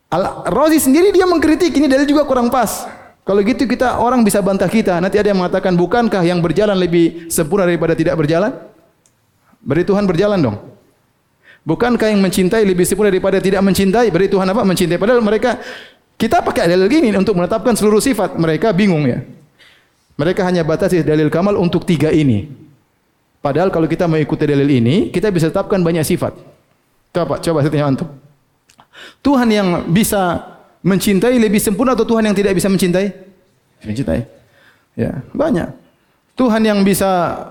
[0.06, 2.87] Al-Razi sendiri dia mengkritik ini dalil juga kurang pas.
[3.26, 5.02] Kalau gitu kita orang bisa bantah kita.
[5.02, 8.54] Nanti ada yang mengatakan bukankah yang berjalan lebih sempurna daripada tidak berjalan?
[9.66, 10.76] Berarti Tuhan berjalan dong.
[11.66, 14.07] Bukankah yang mencintai lebih sempurna daripada tidak mencintai?
[14.14, 14.62] Beri Tuhan apa?
[14.62, 15.02] Mencintai.
[15.02, 15.59] Padahal mereka
[16.14, 18.38] kita pakai dalil gini untuk menetapkan seluruh sifat.
[18.38, 19.26] Mereka bingung ya.
[20.14, 22.46] Mereka hanya batasi dalil kamal untuk tiga ini.
[23.42, 26.38] Padahal kalau kita mengikuti dalil ini, kita bisa tetapkan banyak sifat.
[27.11, 28.09] Coba, coba saya tanya antum.
[29.20, 30.38] Tuhan yang bisa
[30.87, 33.11] mencintai lebih sempurna atau Tuhan yang tidak bisa mencintai?
[33.83, 34.22] Mencintai.
[34.94, 35.68] Ya, banyak.
[36.38, 37.42] Tuhan yang bisa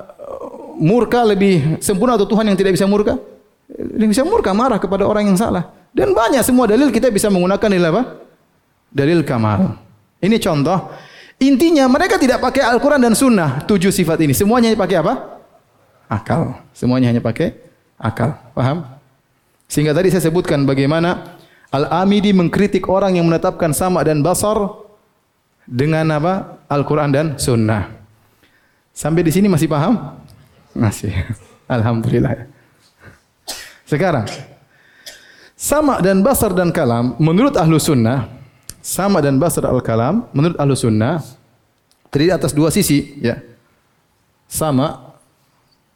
[0.79, 3.19] murka lebih sempurna atau Tuhan yang tidak bisa murka?
[3.97, 5.73] Bisa murka marah kepada orang yang salah.
[5.95, 8.03] Dan banyak semua dalil kita bisa menggunakan dalil apa?
[8.91, 9.79] Dalil kamal.
[10.21, 10.91] Ini contoh.
[11.41, 13.65] Intinya mereka tidak pakai Al-Quran dan Sunnah.
[13.67, 14.31] Tujuh sifat ini.
[14.31, 15.13] Semuanya pakai apa?
[16.07, 16.61] Akal.
[16.71, 17.57] Semuanya hanya pakai
[17.99, 18.37] akal.
[18.55, 18.87] Paham?
[19.65, 21.35] Sehingga tadi saya sebutkan bagaimana
[21.73, 24.85] Al-Amidi mengkritik orang yang menetapkan sama dan basar
[25.67, 26.61] dengan apa?
[26.71, 27.91] Al-Quran dan Sunnah.
[28.95, 30.15] Sampai di sini masih paham?
[30.71, 31.11] Masih.
[31.75, 32.47] Alhamdulillah.
[33.85, 34.25] Sekarang,
[35.53, 38.27] sama dan basar dan kalam menurut ahlu sunnah,
[38.81, 41.21] sama dan basar al kalam menurut ahlu sunnah
[42.09, 43.37] terdiri atas dua sisi, ya.
[44.49, 45.13] Sama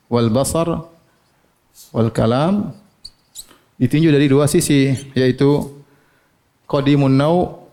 [0.05, 0.85] wal basar
[1.89, 2.77] wal kalam
[3.81, 5.81] ditinjau dari dua sisi, yaitu
[6.69, 7.65] qadimun nau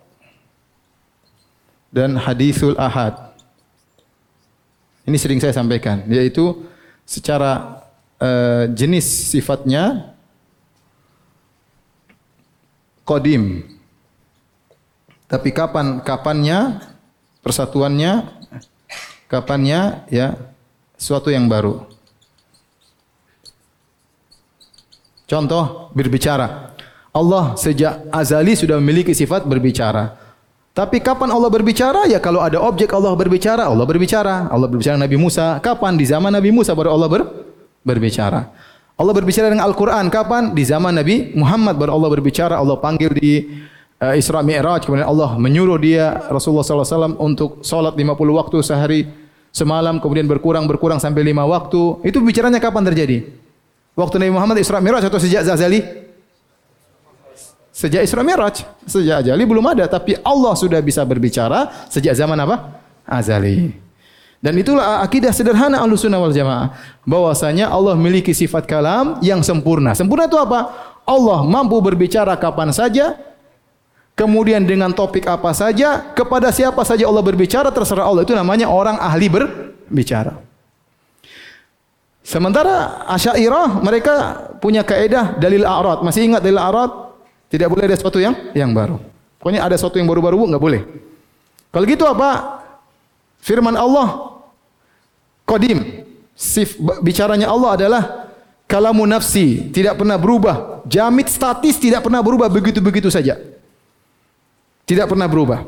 [1.93, 3.37] dan hadithul ahad.
[5.05, 6.67] Ini sering saya sampaikan, yaitu
[7.07, 7.86] secara
[8.21, 10.13] uh, jenis sifatnya
[13.07, 13.65] qadim.
[15.27, 16.79] Tapi kapan kapannya
[17.43, 18.31] persatuannya
[19.27, 20.39] kapannya ya
[20.95, 21.83] suatu yang baru.
[25.27, 26.71] Contoh berbicara.
[27.11, 30.15] Allah sejak azali sudah memiliki sifat berbicara.
[30.77, 32.05] Tapi kapan Allah berbicara?
[32.05, 34.47] Ya kalau ada objek Allah berbicara, Allah berbicara.
[34.53, 35.57] Allah berbicara Nabi Musa.
[35.65, 35.97] Kapan?
[35.97, 37.25] Di zaman Nabi Musa baru Allah ber,
[37.87, 38.51] berbicara.
[38.99, 40.11] Allah berbicara dengan Al-Quran.
[40.11, 40.51] Kapan?
[40.57, 42.55] Di zaman Nabi Muhammad baru Allah berbicara.
[42.59, 43.47] Allah panggil di
[44.03, 44.83] uh, Isra Mi'raj.
[44.83, 49.01] Kemudian Allah menyuruh dia Rasulullah SAW untuk sholat 50 waktu sehari
[49.55, 50.03] semalam.
[50.03, 51.83] Kemudian berkurang, berkurang sampai 5 waktu.
[52.09, 53.23] Itu bicaranya kapan terjadi?
[53.95, 55.81] Waktu Nabi Muhammad Isra Mi'raj atau sejak Zazali?
[57.77, 62.81] Sejak Isra Mi'raj, sejak Azali belum ada, tapi Allah sudah bisa berbicara sejak zaman apa?
[63.05, 63.86] Azali.
[64.37, 66.77] Dan itulah akidah sederhana Ahlussunnah wal Jamaah,
[67.09, 69.97] bahwasanya Allah memiliki sifat kalam yang sempurna.
[69.97, 70.93] Sempurna itu apa?
[71.09, 73.17] Allah mampu berbicara kapan saja,
[74.13, 78.23] kemudian dengan topik apa saja, kepada siapa saja Allah berbicara terserah Allah.
[78.29, 80.37] Itu namanya orang ahli berbicara.
[82.27, 84.15] Sementara Asy'ariyah mereka
[84.59, 86.03] punya kaidah dalil a'rad.
[86.03, 87.15] Masih ingat dalil a'rad?
[87.47, 88.99] Tidak boleh ada sesuatu yang yang baru.
[89.39, 90.83] Pokoknya ada sesuatu yang baru-baru enggak boleh.
[91.71, 92.59] Kalau gitu apa?
[93.47, 94.43] Firman Allah
[95.47, 96.03] Qadim.
[96.37, 98.03] Sif, bicaranya Allah adalah
[98.67, 100.83] kalamu nafsi, tidak pernah berubah.
[100.85, 103.39] Jamit statis tidak pernah berubah begitu-begitu saja.
[104.85, 105.65] Tidak pernah berubah.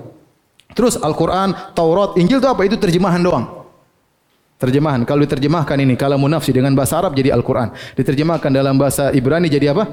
[0.77, 2.67] Terus Al-Quran, Taurat, Injil itu apa?
[2.69, 3.65] Itu terjemahan doang.
[4.61, 5.07] Terjemahan.
[5.07, 7.73] Kalau diterjemahkan ini kalamu nafsi dengan bahasa Arab jadi Al-Quran.
[7.95, 9.89] Diterjemahkan dalam bahasa Ibrani jadi apa?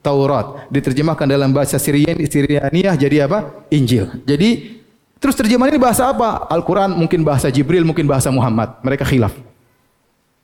[0.00, 0.66] Taurat.
[0.72, 3.68] Diterjemahkan dalam bahasa Syrian, Syrianiyah jadi apa?
[3.70, 4.10] Injil.
[4.26, 4.79] Jadi
[5.20, 6.48] terus terjemahan ini bahasa apa?
[6.50, 8.80] Al-Quran mungkin bahasa Jibril, mungkin bahasa Muhammad.
[8.82, 9.36] Mereka khilaf.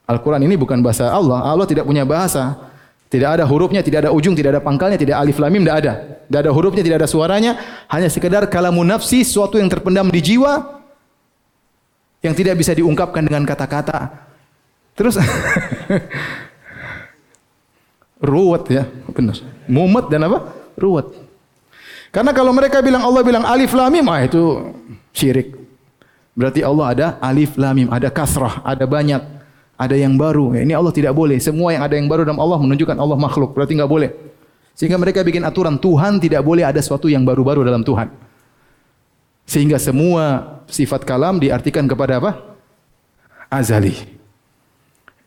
[0.06, 1.42] Al-Quran ini bukan bahasa Allah.
[1.42, 2.54] Allah tidak punya bahasa.
[3.06, 5.92] Tidak ada hurufnya, tidak ada ujung, tidak ada pangkalnya, tidak alif lamim, tidak ada.
[6.26, 7.52] Tidak ada hurufnya, tidak ada suaranya.
[7.90, 10.82] Hanya sekedar kalamun nafsi, sesuatu yang terpendam di jiwa,
[12.22, 14.26] yang tidak bisa diungkapkan dengan kata-kata.
[14.98, 15.18] Terus
[18.16, 19.36] Ruwet ya, benar.
[19.68, 20.38] Mumet dan apa?
[20.74, 21.25] Ruwet.
[22.16, 24.72] Karena kalau mereka bilang Allah bilang alif lam mim, ah itu
[25.12, 25.52] syirik.
[26.32, 29.20] Berarti Allah ada alif lam mim, ada kasrah, ada banyak,
[29.76, 30.56] ada yang baru.
[30.56, 31.36] Ini Allah tidak boleh.
[31.36, 33.52] Semua yang ada yang baru dalam Allah menunjukkan Allah makhluk.
[33.52, 34.10] Berarti enggak boleh.
[34.72, 38.08] Sehingga mereka bikin aturan Tuhan tidak boleh ada sesuatu yang baru-baru dalam Tuhan.
[39.44, 42.56] Sehingga semua sifat kalam diartikan kepada apa?
[43.52, 43.92] Azali.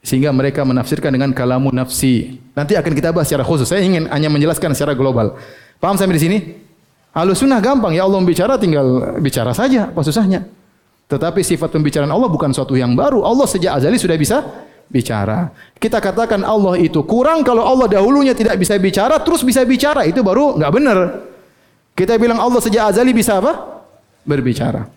[0.02, 2.42] Sehingga mereka menafsirkan dengan kalamu nafsi.
[2.58, 3.70] Nanti akan kita bahas secara khusus.
[3.70, 5.38] Saya ingin hanya menjelaskan secara global.
[5.78, 6.38] Paham sampai di sini?
[7.20, 7.92] Halus sunnah gampang.
[7.92, 9.92] Ya Allah bicara tinggal bicara saja.
[9.92, 10.48] Apa susahnya?
[11.12, 13.28] Tetapi sifat pembicaraan Allah bukan suatu yang baru.
[13.28, 14.40] Allah sejak azali sudah bisa
[14.88, 15.52] bicara.
[15.76, 20.08] Kita katakan Allah itu kurang kalau Allah dahulunya tidak bisa bicara terus bisa bicara.
[20.08, 20.98] Itu baru nggak benar.
[21.92, 23.84] Kita bilang Allah sejak azali bisa apa?
[24.24, 24.88] Berbicara.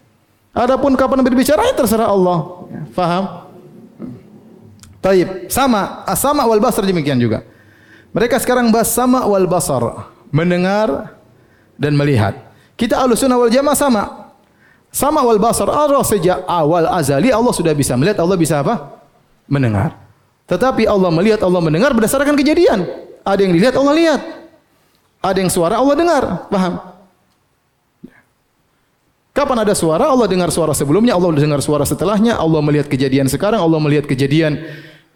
[0.55, 2.69] Adapun kapan berbicara ya terserah Allah.
[2.95, 3.25] Faham?
[5.03, 5.51] Taib.
[5.51, 7.43] Sama, sama wal basar demikian juga.
[8.15, 11.17] Mereka sekarang bahas sama wal basar, mendengar
[11.83, 12.39] dan melihat.
[12.79, 14.03] Kita Ahlussunnah wal Jamaah sama.
[14.95, 15.67] Sama wal basar.
[15.67, 19.03] Allah sejak awal azali Allah sudah bisa melihat, Allah bisa apa?
[19.51, 19.99] Mendengar.
[20.47, 22.87] Tetapi Allah melihat, Allah mendengar berdasarkan kejadian.
[23.27, 24.21] Ada yang dilihat, Allah lihat.
[25.23, 26.23] Ada yang suara, Allah dengar.
[26.47, 26.93] Paham?
[29.33, 33.65] Kapan ada suara, Allah dengar suara sebelumnya, Allah dengar suara setelahnya, Allah melihat kejadian sekarang,
[33.65, 34.61] Allah melihat kejadian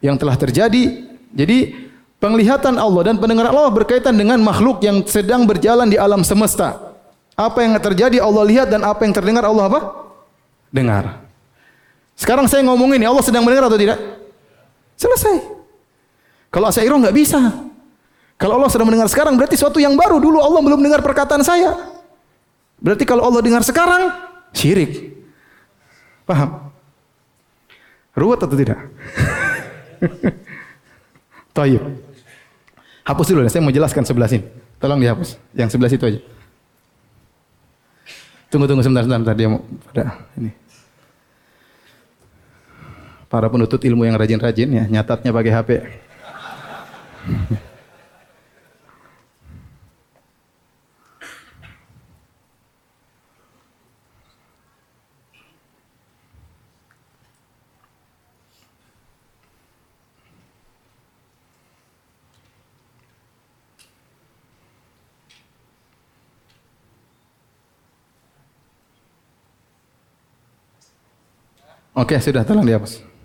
[0.01, 1.05] yang telah terjadi.
[1.37, 1.86] Jadi
[2.27, 6.99] penglihatan Allah dan pendengaran Allah berkaitan dengan makhluk yang sedang berjalan di alam semesta.
[7.39, 9.81] Apa yang terjadi Allah lihat dan apa yang terdengar Allah apa?
[10.75, 11.23] Dengar.
[12.19, 14.03] Sekarang saya ngomong ini Allah sedang mendengar atau tidak?
[14.99, 15.39] Selesai.
[16.51, 17.39] Kalau Asy'ariyah nggak bisa.
[18.41, 20.19] Kalau Allah sedang mendengar sekarang berarti suatu yang baru.
[20.19, 21.79] Dulu Allah belum dengar perkataan saya.
[22.83, 24.11] Berarti kalau Allah dengar sekarang
[24.51, 25.15] syirik.
[26.27, 26.75] Paham?
[28.17, 28.81] Ruwet atau tidak?
[31.57, 32.06] Tayyib.
[33.07, 34.43] Hapus dulu, saya mau jelaskan sebelah sini.
[34.83, 35.39] Tolong dihapus.
[35.55, 36.21] Yang sebelah situ aja.
[38.51, 40.51] Tunggu tunggu sebentar sebentar, dia mau pada ini.
[43.31, 45.71] Para penuntut ilmu yang rajin-rajin ya, nyatatnya pakai HP.
[71.97, 73.16] Oke, sudah tolong dihapus.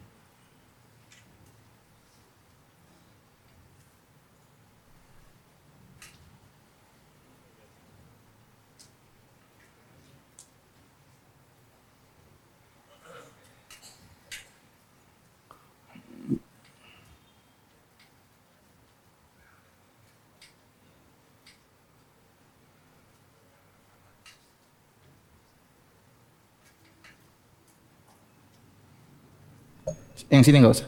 [30.29, 30.87] Yang sini enggak usah.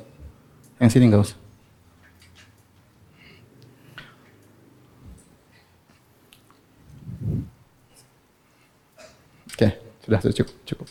[0.77, 1.37] Yang sini enggak usah.
[9.53, 9.69] Oke,
[10.05, 10.87] sudah cukup, cukup.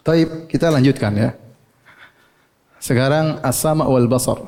[0.00, 1.30] Taib, kita lanjutkan ya.
[2.80, 4.40] Sekarang as-sama wal basar.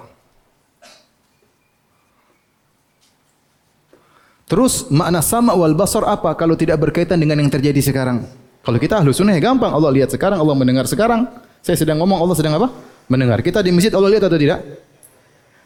[4.53, 8.29] Terus makna sama wal basar apa kalau tidak berkaitan dengan yang terjadi sekarang?
[8.61, 9.73] Kalau kita ahlu sunnah ya gampang.
[9.73, 11.25] Allah lihat sekarang, Allah mendengar sekarang.
[11.63, 12.69] Saya sedang ngomong, Allah sedang apa?
[13.07, 13.39] Mendengar.
[13.41, 14.61] Kita di masjid Allah lihat atau tidak?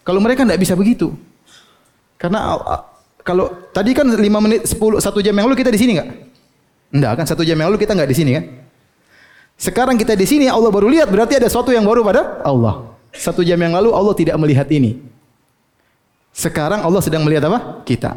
[0.07, 1.17] Kalau mereka tidak bisa begitu.
[2.17, 2.57] Karena
[3.27, 6.11] kalau tadi kan 5 menit 10 1 jam yang lalu kita di sini enggak?
[6.95, 8.45] Enggak kan satu jam yang lalu kita enggak di sini kan?
[9.57, 12.95] Sekarang kita di sini Allah baru lihat berarti ada sesuatu yang baru pada Allah.
[13.11, 15.01] Satu jam yang lalu Allah tidak melihat ini.
[16.31, 17.83] Sekarang Allah sedang melihat apa?
[17.83, 18.13] Kita.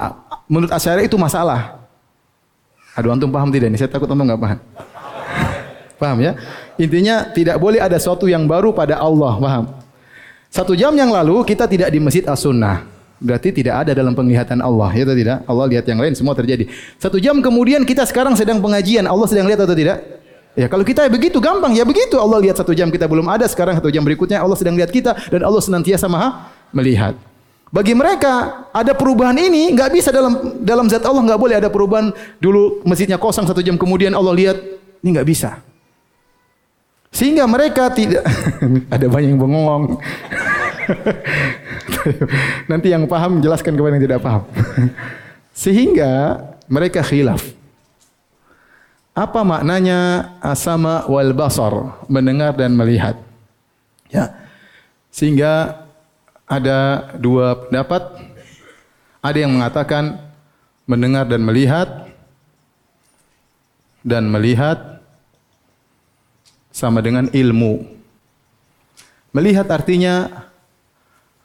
[0.51, 1.79] Menurut Asy'ari itu masalah.
[2.93, 3.79] Aduh antum paham tidak ini?
[3.79, 4.59] Saya takut antum enggak paham.
[5.99, 6.39] Paham ya?
[6.79, 9.65] Intinya tidak boleh ada sesuatu yang baru pada Allah, paham?
[10.49, 12.87] Satu jam yang lalu kita tidak di Masjid As-Sunnah.
[13.19, 15.37] Berarti tidak ada dalam penglihatan Allah, ya atau tidak?
[15.43, 16.71] Allah lihat yang lain semua terjadi.
[16.95, 19.99] Satu jam kemudian kita sekarang sedang pengajian, Allah sedang lihat atau tidak?
[20.57, 22.15] Ya kalau kita begitu gampang, ya begitu.
[22.17, 25.13] Allah lihat satu jam kita belum ada, sekarang satu jam berikutnya Allah sedang lihat kita
[25.29, 27.13] dan Allah senantiasa maha melihat.
[27.69, 32.09] Bagi mereka ada perubahan ini nggak bisa dalam dalam zat Allah nggak boleh ada perubahan
[32.41, 34.57] dulu masjidnya kosong satu jam kemudian Allah lihat
[35.05, 35.61] ini nggak bisa.
[37.09, 38.23] Sehingga mereka tidak
[38.93, 39.97] ada banyak yang bengong.
[42.71, 44.43] Nanti yang paham jelaskan kepada yang tidak paham.
[45.63, 47.43] Sehingga mereka khilaf.
[49.17, 53.19] Apa maknanya asama wal basar, mendengar dan melihat?
[54.07, 54.31] Ya.
[55.11, 55.83] Sehingga
[56.47, 58.31] ada dua pendapat.
[59.19, 60.15] Ada yang mengatakan
[60.87, 62.07] mendengar dan melihat
[63.99, 64.98] dan melihat
[66.79, 67.83] sama dengan ilmu.
[69.35, 70.47] Melihat artinya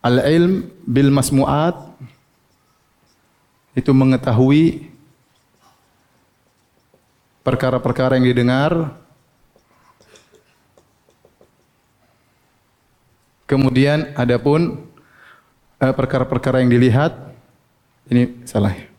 [0.05, 1.75] Al-ilm bil masmu'at
[3.75, 4.93] itu mengetahui
[7.41, 8.93] perkara-perkara yang didengar
[13.49, 14.85] kemudian adapun
[15.81, 17.17] eh, perkara-perkara yang dilihat
[18.13, 18.94] ini salah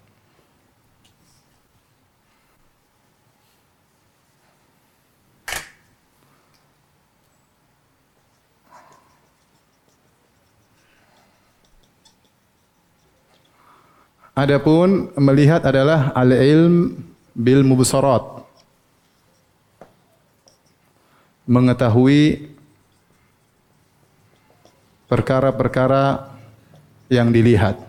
[14.35, 16.91] Adapun melihat adalah al-ilm
[17.31, 18.43] bil mubsarat.
[21.47, 22.51] Mengetahui
[25.07, 26.35] perkara-perkara
[27.07, 27.79] yang dilihat.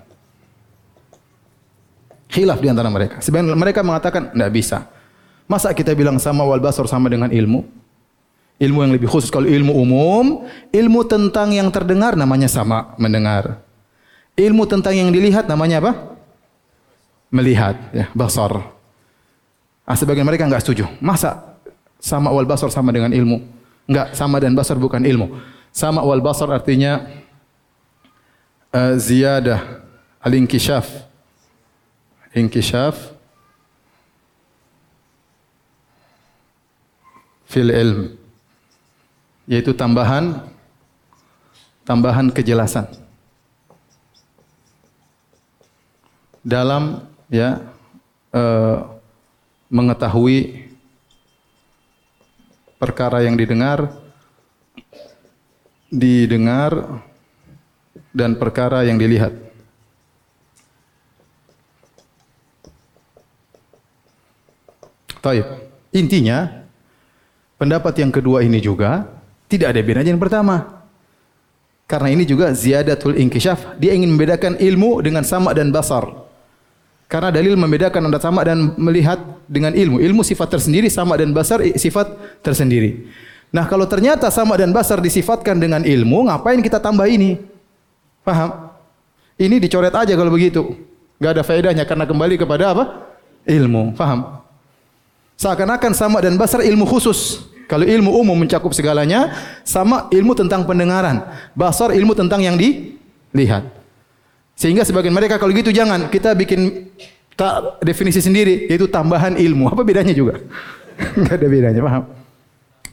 [2.31, 3.19] Khilaf di antara mereka.
[3.19, 4.79] Sebenarnya mereka mengatakan tidak bisa.
[5.51, 7.67] Masa kita bilang sama wal basar sama dengan ilmu?
[8.63, 13.59] Ilmu yang lebih khusus kalau ilmu umum, ilmu tentang yang terdengar namanya sama mendengar.
[14.39, 16.16] Ilmu tentang yang dilihat namanya apa?
[17.37, 18.73] Melihat ya basar.
[19.85, 20.89] Ah, sebagian mereka enggak setuju.
[20.99, 21.61] Masa
[22.01, 23.45] sama wal basar sama dengan ilmu?
[23.87, 25.37] Enggak, sama dan basar bukan ilmu.
[25.71, 27.05] Sama wal basar artinya
[28.73, 29.85] uh, ziyadah
[30.25, 30.89] al-inkishaf.
[32.37, 33.17] Inkishaf
[37.49, 38.13] fil ilm
[39.49, 40.45] yaitu tambahan
[41.87, 42.85] tambahan kejelasan
[46.45, 47.01] dalam
[47.33, 47.63] ya
[48.33, 48.79] uh,
[49.71, 50.71] mengetahui
[52.79, 53.91] perkara yang didengar
[55.91, 57.03] didengar
[58.11, 59.33] dan perkara yang dilihat.
[65.21, 65.47] Taib.
[65.91, 66.67] Intinya
[67.59, 69.09] pendapat yang kedua ini juga
[69.51, 70.85] tidak ada bedanya yang pertama.
[71.87, 76.26] Karena ini juga ziyadatul inkishaf, dia ingin membedakan ilmu dengan sama dan basar.
[77.07, 80.03] Karena dalil membedakan antara sama dan melihat dengan ilmu.
[80.03, 82.11] Ilmu sifat tersendiri, sama dan basar sifat
[82.43, 83.07] tersendiri.
[83.55, 87.39] Nah kalau ternyata sama dan basar disifatkan dengan ilmu, ngapain kita tambah ini?
[88.27, 88.75] Paham?
[89.39, 90.75] Ini dicoret aja kalau begitu.
[91.23, 92.85] Gak ada faedahnya karena kembali kepada apa?
[93.47, 93.95] Ilmu.
[93.95, 94.43] Paham?
[95.39, 97.47] Seakan-akan sama dan basar ilmu khusus.
[97.71, 101.23] Kalau ilmu umum mencakup segalanya, sama ilmu tentang pendengaran.
[101.53, 103.76] Basar ilmu tentang yang dilihat.
[104.57, 106.89] Sehingga sebagian mereka kalau gitu jangan kita bikin
[107.37, 109.69] tak definisi sendiri yaitu tambahan ilmu.
[109.69, 110.41] Apa bedanya juga?
[111.21, 112.03] Enggak ada bedanya, paham?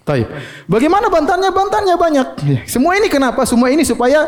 [0.03, 0.27] Taib.
[0.67, 1.49] Bagaimana bantannya?
[1.55, 2.27] Bantannya banyak.
[2.67, 3.47] Semua ini kenapa?
[3.47, 4.27] Semua ini supaya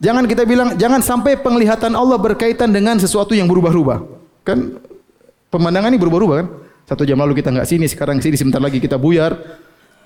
[0.00, 4.08] jangan kita bilang jangan sampai penglihatan Allah berkaitan dengan sesuatu yang berubah-ubah.
[4.40, 4.80] Kan
[5.52, 6.48] pemandangan ini berubah-ubah kan?
[6.88, 9.36] Satu jam lalu kita enggak sini, sekarang sini, sebentar lagi kita buyar.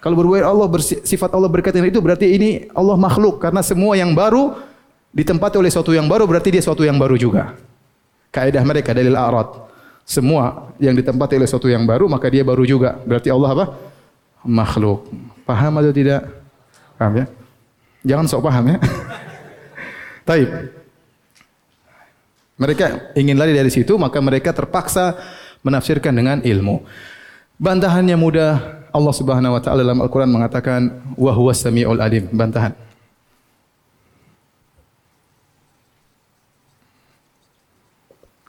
[0.03, 4.59] Kalau berbuat Allah bersifat Allah berkaitan itu berarti ini Allah makhluk karena semua yang baru
[5.17, 7.57] ditempati oleh sesuatu yang baru berarti dia sesuatu yang baru juga.
[8.29, 9.65] Kaidah mereka dalil a'rad.
[10.05, 13.01] Semua yang ditempati oleh sesuatu yang baru maka dia baru juga.
[13.09, 13.67] Berarti Allah apa?
[14.45, 15.09] Makhluk.
[15.49, 16.21] Paham atau tidak?
[17.01, 17.27] Paham ya?
[18.05, 18.79] Jangan sok paham ya.
[20.29, 20.49] Taib.
[22.61, 25.17] Mereka ingin lari dari situ maka mereka terpaksa
[25.65, 26.85] menafsirkan dengan ilmu.
[27.57, 32.29] Bantahannya mudah, Allah Subhanahu wa taala dalam Al-Qur'an mengatakan wa huwas samiul alim.
[32.29, 32.86] Bantahan.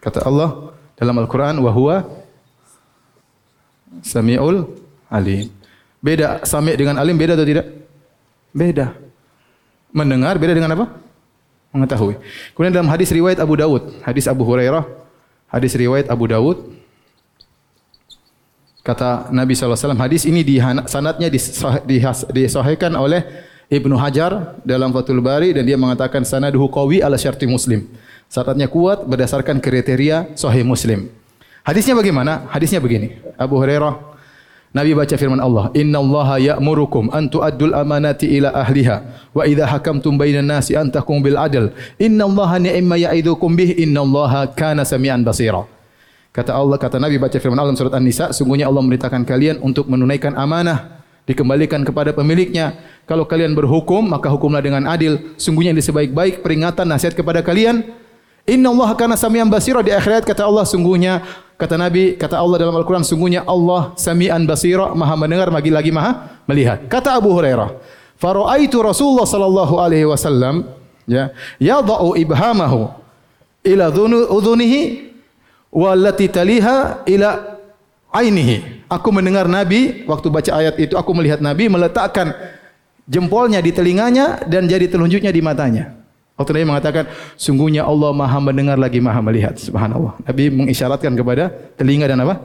[0.01, 2.05] Kata Allah dalam Al-Qur'an wa huwa
[4.01, 4.67] samiul
[5.09, 5.49] alim.
[5.97, 7.67] Beda sami dengan alim beda atau tidak?
[8.53, 8.93] Beda.
[9.91, 10.85] Mendengar beda dengan apa?
[11.73, 12.15] Mengetahui.
[12.53, 14.85] Kemudian dalam hadis riwayat Abu Dawud, hadis Abu Hurairah,
[15.49, 16.77] hadis riwayat Abu Dawud,
[18.87, 21.27] Kata Nabi SAW, hadis ini di sanatnya
[22.31, 23.19] disahihkan oleh
[23.67, 27.83] Ibnu Hajar dalam Fathul Bari dan dia mengatakan sanaduhu qawi ala syarti Muslim.
[28.27, 31.07] Sanatnya kuat berdasarkan kriteria sahih Muslim.
[31.63, 32.47] Hadisnya bagaimana?
[32.51, 33.19] Hadisnya begini.
[33.39, 34.17] Abu Hurairah
[34.75, 40.19] Nabi baca firman Allah, "Inna Allah ya'murukum an tu'addul amanati ila ahliha wa idza hakamtum
[40.19, 41.71] bainan nasi an tahkum bil adl.
[41.97, 45.63] Inna Allah ni'ma ya'idukum bih, inna Allah kana samian basira."
[46.35, 50.37] Kata Allah, kata Nabi baca firman Allah surat An-Nisa, sungguhnya Allah memerintahkan kalian untuk menunaikan
[50.37, 52.77] amanah, dikembalikan kepada pemiliknya.
[53.09, 55.33] Kalau kalian berhukum, maka hukumlah dengan adil.
[55.41, 57.81] Sungguhnya ini sebaik-baik peringatan nasihat kepada kalian.
[58.47, 61.19] Inna Allah kana samian basira di akhirat kata Allah sungguhnya
[61.59, 66.39] kata Nabi kata Allah dalam Al-Qur'an sungguhnya Allah samian basira maha mendengar lagi lagi maha
[66.47, 66.87] melihat.
[66.87, 67.75] Kata Abu Hurairah,
[68.15, 70.63] "Fara'aitu Rasulullah sallallahu alaihi wasallam
[71.03, 72.87] ya yadha'u ibhamahu
[73.67, 73.85] ila
[74.31, 75.11] udhunihi
[75.67, 77.59] wallati taliha ila
[78.15, 78.87] ainihi.
[78.87, 82.31] Aku mendengar Nabi waktu baca ayat itu aku melihat Nabi meletakkan
[83.03, 86.06] jempolnya di telinganya dan jadi telunjuknya di matanya.
[86.37, 89.57] Waktu Nabi mengatakan, sungguhnya Allah maha mendengar lagi maha melihat.
[89.57, 90.21] Subhanallah.
[90.21, 92.37] Nabi mengisyaratkan kepada telinga dan apa?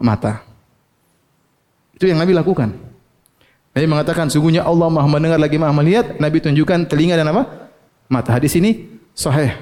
[0.00, 0.40] Mata.
[1.92, 2.72] Itu yang Nabi lakukan.
[3.76, 6.16] Nabi mengatakan, sungguhnya Allah maha mendengar lagi maha melihat.
[6.16, 7.68] Nabi tunjukkan telinga dan apa?
[8.08, 8.32] Mata.
[8.32, 9.52] Hadis ini sahih.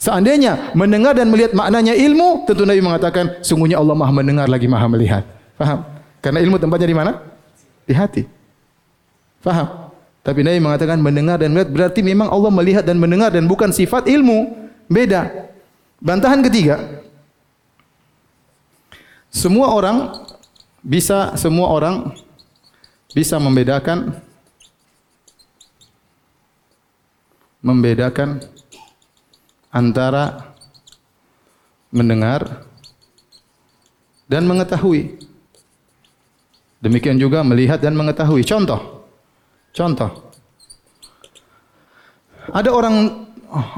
[0.00, 4.88] Seandainya mendengar dan melihat maknanya ilmu, tentu Nabi mengatakan sungguhnya Allah Maha mendengar lagi Maha
[4.88, 5.28] melihat.
[5.60, 5.84] Faham?
[6.24, 7.20] Karena ilmu tempatnya di mana?
[7.84, 8.24] Di hati.
[9.44, 9.89] Faham?
[10.30, 14.06] Tapi Nabi mengatakan mendengar dan melihat berarti memang Allah melihat dan mendengar dan bukan sifat
[14.06, 14.70] ilmu.
[14.86, 15.26] Beda.
[15.98, 17.02] Bantahan ketiga.
[19.26, 20.22] Semua orang
[20.86, 22.14] bisa semua orang
[23.10, 24.22] bisa membedakan
[27.58, 28.38] membedakan
[29.74, 30.54] antara
[31.90, 32.70] mendengar
[34.30, 35.18] dan mengetahui.
[36.78, 38.46] Demikian juga melihat dan mengetahui.
[38.46, 38.89] Contoh.
[39.70, 40.10] Contoh.
[42.50, 43.26] Ada orang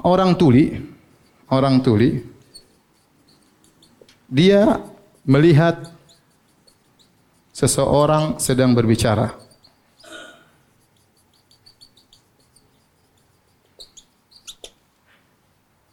[0.05, 0.73] orang tuli,
[1.53, 2.25] orang tuli
[4.33, 4.81] dia
[5.29, 5.93] melihat
[7.53, 9.37] seseorang sedang berbicara.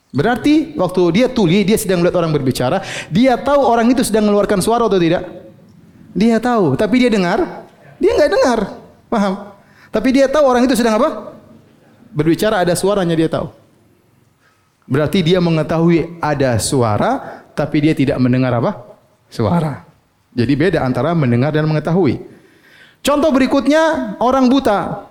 [0.10, 2.82] Berarti waktu dia tuli, dia sedang melihat orang berbicara,
[3.14, 5.22] dia tahu orang itu sedang mengeluarkan suara atau tidak?
[6.18, 7.70] Dia tahu, tapi dia dengar?
[8.02, 8.60] Dia nggak dengar.
[9.06, 9.49] Paham?
[9.90, 11.34] Tapi dia tahu orang itu sedang apa?
[12.14, 13.50] Berbicara ada suaranya dia tahu.
[14.90, 18.82] Berarti dia mengetahui ada suara, tapi dia tidak mendengar apa?
[19.30, 19.86] Suara.
[20.34, 22.22] Jadi beda antara mendengar dan mengetahui.
[23.06, 25.06] Contoh berikutnya, orang buta.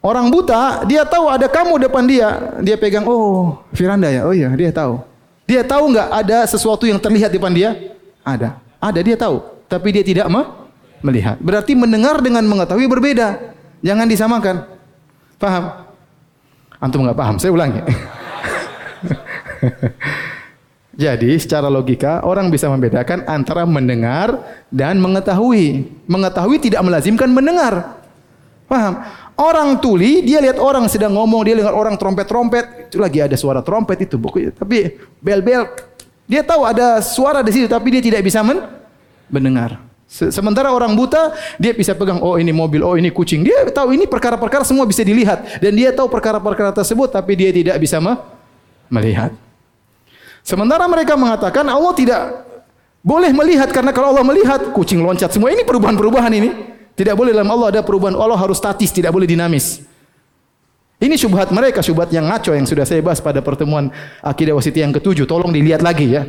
[0.00, 2.56] Orang buta, dia tahu ada kamu depan dia.
[2.64, 4.24] Dia pegang, oh, Firanda ya.
[4.24, 5.02] Oh iya, dia tahu.
[5.48, 7.96] Dia tahu nggak ada sesuatu yang terlihat depan dia?
[8.24, 8.60] Ada.
[8.80, 9.40] Ada, dia tahu.
[9.68, 10.44] Tapi dia tidak me
[11.04, 11.36] melihat.
[11.40, 13.57] Berarti mendengar dengan mengetahui berbeda.
[13.82, 14.56] Jangan disamakan.
[15.38, 15.64] Paham?
[16.78, 17.36] Antum nggak paham?
[17.38, 17.82] Saya ulangi.
[20.98, 24.34] Jadi secara logika orang bisa membedakan antara mendengar
[24.66, 25.86] dan mengetahui.
[26.10, 28.02] Mengetahui tidak melazimkan mendengar.
[28.66, 28.98] Paham?
[29.38, 33.62] Orang tuli, dia lihat orang sedang ngomong, dia lihat orang trompet-trompet, itu lagi ada suara
[33.62, 34.50] trompet itu, pokoknya.
[34.50, 35.70] Tapi bel-bel,
[36.26, 38.58] dia tahu ada suara di situ, tapi dia tidak bisa men
[39.30, 39.87] mendengar.
[40.08, 43.44] Sementara orang buta, dia bisa pegang, oh ini mobil, oh ini kucing.
[43.44, 45.60] Dia tahu ini perkara-perkara semua bisa dilihat.
[45.60, 48.16] Dan dia tahu perkara-perkara tersebut, tapi dia tidak bisa me
[48.88, 49.36] melihat.
[50.40, 52.20] Sementara mereka mengatakan Allah tidak
[53.04, 56.50] boleh melihat karena kalau Allah melihat kucing loncat semua ini perubahan-perubahan ini.
[56.96, 58.16] Tidak boleh dalam Allah ada perubahan.
[58.16, 59.84] Allah harus statis, tidak boleh dinamis.
[60.98, 64.90] Ini syubhat mereka, syubhat yang ngaco yang sudah saya bahas pada pertemuan akidah wasiti yang
[64.90, 65.28] ketujuh.
[65.28, 66.26] Tolong dilihat lagi ya.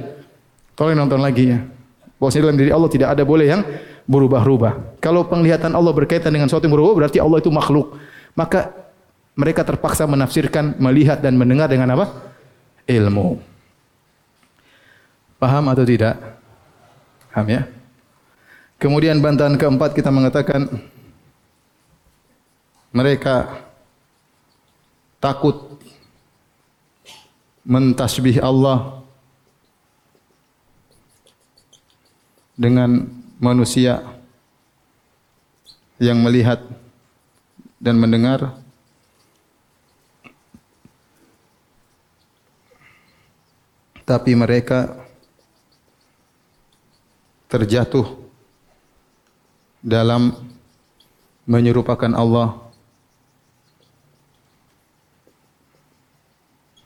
[0.77, 1.78] Tolong nonton lagi ya.
[2.19, 3.61] Bahwasanya dalam diri Allah tidak ada boleh yang
[4.03, 4.99] berubah-ubah.
[4.99, 7.95] Kalau penglihatan Allah berkaitan dengan sesuatu yang berubah berarti Allah itu makhluk.
[8.35, 8.75] Maka
[9.39, 12.11] mereka terpaksa menafsirkan melihat dan mendengar dengan apa?
[12.83, 13.39] Ilmu.
[15.39, 16.19] Paham atau tidak?
[17.31, 17.61] Paham ya?
[18.75, 20.67] Kemudian bantahan keempat kita mengatakan
[22.91, 23.63] mereka
[25.23, 25.79] takut
[27.63, 28.98] mentasbih Allah
[32.59, 33.07] dengan
[33.39, 34.03] manusia
[35.95, 36.59] yang melihat
[37.79, 38.51] dan mendengar.
[44.03, 44.91] Tapi mereka
[47.47, 48.19] terjatuh
[49.79, 50.35] dalam
[51.47, 52.57] menyerupakan Allah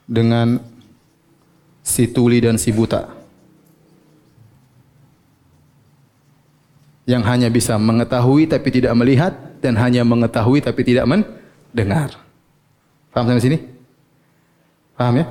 [0.03, 0.59] dengan
[1.81, 3.22] si tuli dan si buta
[7.03, 12.15] yang hanya bisa mengetahui tapi tidak melihat dan hanya mengetahui tapi tidak mendengar.
[13.11, 13.57] Paham sampai sini?
[14.95, 15.25] Paham ya?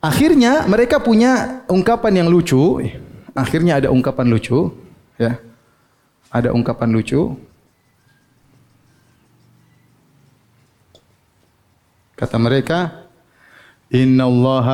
[0.00, 2.80] Akhirnya mereka punya ungkapan yang lucu.
[3.36, 4.72] Akhirnya ada ungkapan lucu,
[5.20, 5.36] ya.
[6.32, 7.36] Ada ungkapan lucu.
[12.16, 13.06] Kata mereka,
[13.92, 14.66] Inna Allah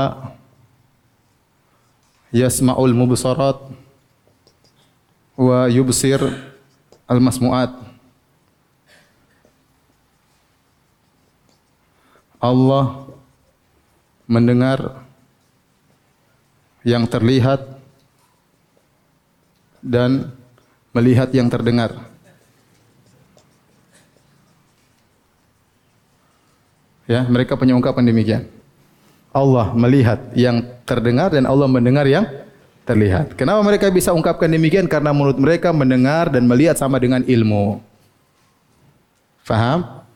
[2.31, 3.86] yasma'ul mubsarat
[5.37, 6.19] wa yubsir
[7.05, 7.77] al-masmu'at.
[12.41, 13.07] Allah
[14.27, 15.07] mendengar
[16.83, 17.63] yang terlihat
[19.85, 20.33] dan
[20.91, 21.95] melihat yang terdengar.
[27.07, 28.51] Ya, mereka punya ungkapan demikian.
[29.31, 32.27] Allah melihat yang terdengar dan Allah mendengar yang
[32.87, 33.35] terlihat.
[33.35, 34.87] Kenapa mereka bisa ungkapkan demikian?
[34.87, 37.83] Karena menurut mereka mendengar dan melihat sama dengan ilmu.
[39.43, 40.07] Faham?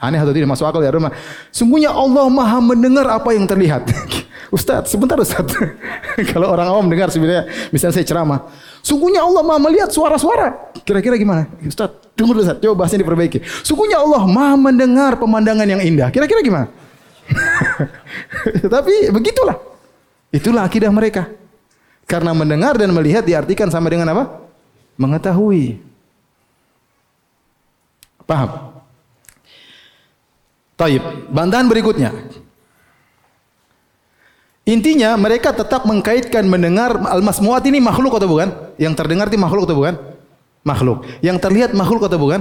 [0.00, 1.12] Aneh atau tidak masuk akal ya rumah.
[1.52, 3.88] Sungguhnya Allah Maha mendengar apa yang terlihat.
[4.56, 5.44] Ustaz, sebentar Ustaz.
[6.32, 8.48] Kalau orang awam dengar sebenarnya, misalnya saya ceramah,
[8.84, 10.76] sungguhnya Allah Maha melihat suara-suara.
[10.84, 11.48] Kira-kira gimana?
[11.64, 13.38] Ustaz, tunggu dulu Ustaz, coba bahasnya diperbaiki.
[13.64, 16.08] Sungguhnya Allah Maha mendengar pemandangan yang indah.
[16.12, 16.68] Kira-kira gimana?
[18.74, 19.56] Tapi begitulah.
[20.34, 21.43] Itulah akidah mereka.
[22.04, 24.24] Karena mendengar dan melihat diartikan sama dengan apa?
[25.00, 25.80] Mengetahui.
[28.24, 28.80] Paham?
[30.76, 31.02] Taib.
[31.32, 32.12] Bantahan berikutnya.
[34.64, 38.48] Intinya mereka tetap mengkaitkan mendengar al-masmuat ini makhluk atau bukan?
[38.80, 39.94] Yang terdengar itu makhluk atau bukan?
[40.64, 41.04] Makhluk.
[41.20, 42.40] Yang terlihat makhluk atau bukan?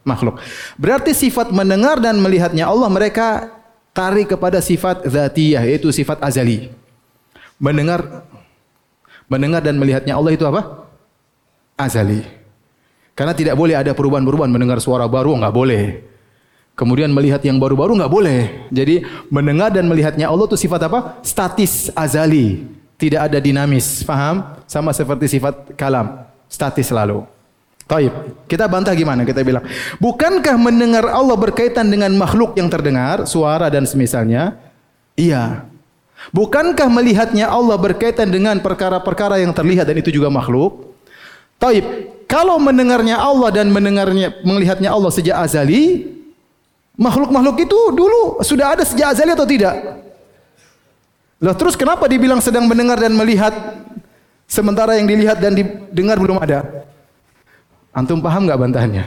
[0.00, 0.40] Makhluk.
[0.80, 3.52] Berarti sifat mendengar dan melihatnya Allah mereka
[3.92, 6.72] tarik kepada sifat zatiyah yaitu sifat azali.
[7.60, 8.24] Mendengar
[9.28, 10.88] mendengar dan melihatnya Allah itu apa?
[11.78, 12.24] Azali.
[13.14, 15.84] Karena tidak boleh ada perubahan-perubahan mendengar suara baru enggak boleh.
[16.78, 18.70] Kemudian melihat yang baru-baru nggak boleh.
[18.70, 19.02] Jadi
[19.34, 21.18] mendengar dan melihatnya Allah itu sifat apa?
[21.26, 22.70] Statis, azali.
[22.94, 24.06] Tidak ada dinamis.
[24.06, 24.62] Faham?
[24.70, 26.22] Sama seperti sifat kalam.
[26.46, 27.26] Statis selalu.
[27.82, 28.14] Taib.
[28.46, 29.26] Kita bantah gimana?
[29.26, 29.66] Kita bilang,
[29.98, 34.54] bukankah mendengar Allah berkaitan dengan makhluk yang terdengar, suara dan semisalnya?
[35.18, 35.66] Iya.
[36.34, 40.94] Bukankah melihatnya Allah berkaitan dengan perkara-perkara yang terlihat dan itu juga makhluk?
[41.56, 41.84] Taib.
[42.28, 46.18] Kalau mendengarnya Allah dan mendengarnya melihatnya Allah sejak azali,
[46.98, 50.02] Makhluk-makhluk itu dulu sudah ada sejak azali atau tidak?
[51.38, 53.54] Lah terus kenapa dibilang sedang mendengar dan melihat
[54.50, 56.66] sementara yang dilihat dan didengar belum ada?
[57.94, 59.06] Antum paham nggak bantahannya?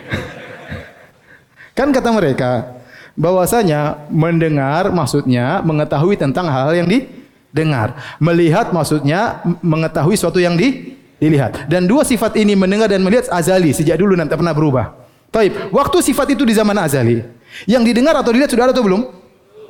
[1.78, 2.80] kan kata mereka
[3.16, 7.95] bahwasanya mendengar maksudnya mengetahui tentang hal, -hal yang didengar.
[8.18, 11.70] Melihat maksudnya mengetahui sesuatu yang di, dilihat.
[11.70, 14.97] Dan dua sifat ini mendengar dan melihat azali sejak dulu nanti pernah berubah.
[15.32, 15.72] Taib.
[15.72, 17.24] Waktu sifat itu di zaman azali.
[17.64, 19.01] Yang didengar atau dilihat sudah ada atau belum?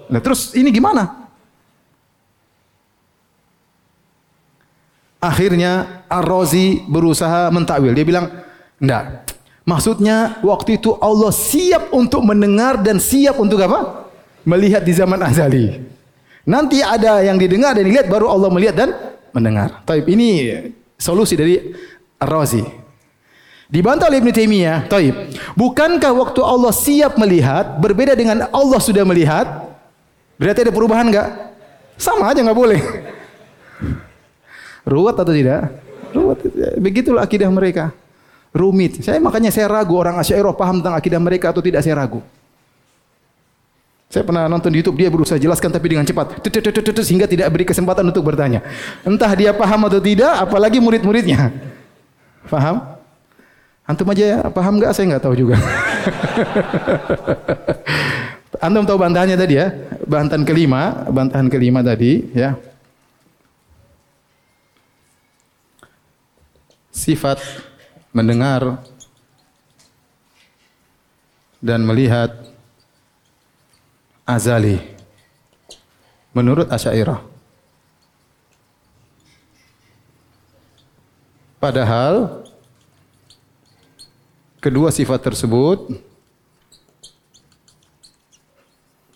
[0.09, 1.21] Nah, terus ini gimana?
[5.21, 7.93] Akhirnya Ar-Razi berusaha mentakwil.
[7.93, 8.25] Dia bilang,
[8.81, 9.20] enggak.
[9.61, 14.09] Maksudnya waktu itu Allah siap untuk mendengar dan siap untuk apa?
[14.41, 15.77] Melihat di zaman azali.
[16.41, 18.89] Nanti ada yang didengar dan dilihat baru Allah melihat dan
[19.29, 19.85] mendengar.
[19.85, 20.65] Taib ini
[20.97, 21.61] solusi dari
[22.17, 22.81] Ar-Razi.
[23.71, 25.15] Dibantah oleh Ibn Taimiyah, taib.
[25.55, 29.47] Bukankah waktu Allah siap melihat berbeda dengan Allah sudah melihat?
[30.35, 31.55] Berarti ada perubahan enggak?
[31.95, 32.81] Sama aja enggak boleh.
[34.91, 35.71] Ruwet atau tidak?
[36.11, 36.39] Ruwet.
[36.83, 37.95] Begitulah akidah mereka.
[38.51, 38.99] Rumit.
[38.99, 42.19] Saya makanya saya ragu orang Asy'ariyah paham tentang akidah mereka atau tidak saya ragu.
[44.11, 46.43] Saya pernah nonton di YouTube dia berusaha jelaskan tapi dengan cepat
[46.99, 48.59] sehingga tidak beri kesempatan untuk bertanya.
[49.07, 51.47] Entah dia paham atau tidak, apalagi murid-muridnya.
[52.51, 52.99] Paham?
[53.87, 54.91] Antum aja ya, paham nggak?
[54.91, 55.55] Saya nggak tahu juga.
[58.67, 59.71] Antum tahu bantahannya tadi ya?
[60.03, 62.59] Bantahan kelima, bantahan kelima tadi ya.
[66.91, 67.39] Sifat
[68.11, 68.83] mendengar
[71.63, 72.35] dan melihat
[74.27, 74.79] azali
[76.35, 77.21] menurut Asy'ariyah.
[81.61, 82.41] Padahal
[84.57, 85.93] kedua sifat tersebut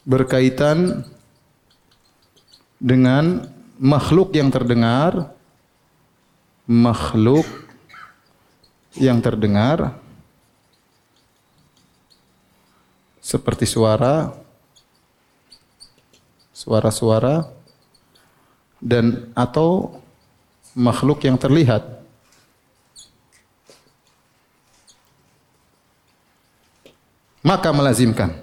[0.06, 1.02] berkaitan
[2.78, 3.50] dengan
[3.82, 5.34] makhluk yang terdengar
[6.70, 7.65] makhluk
[8.96, 9.96] yang terdengar
[13.20, 14.32] seperti suara
[16.56, 17.52] suara-suara
[18.80, 20.00] dan atau
[20.76, 21.84] makhluk yang terlihat.
[27.46, 28.34] Maka melazimkan.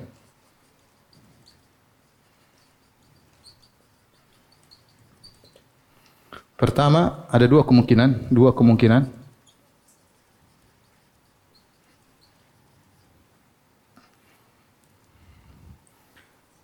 [6.54, 9.21] Pertama, ada dua kemungkinan, dua kemungkinan.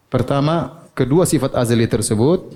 [0.09, 2.49] Pertama, kedua sifat azali tersebut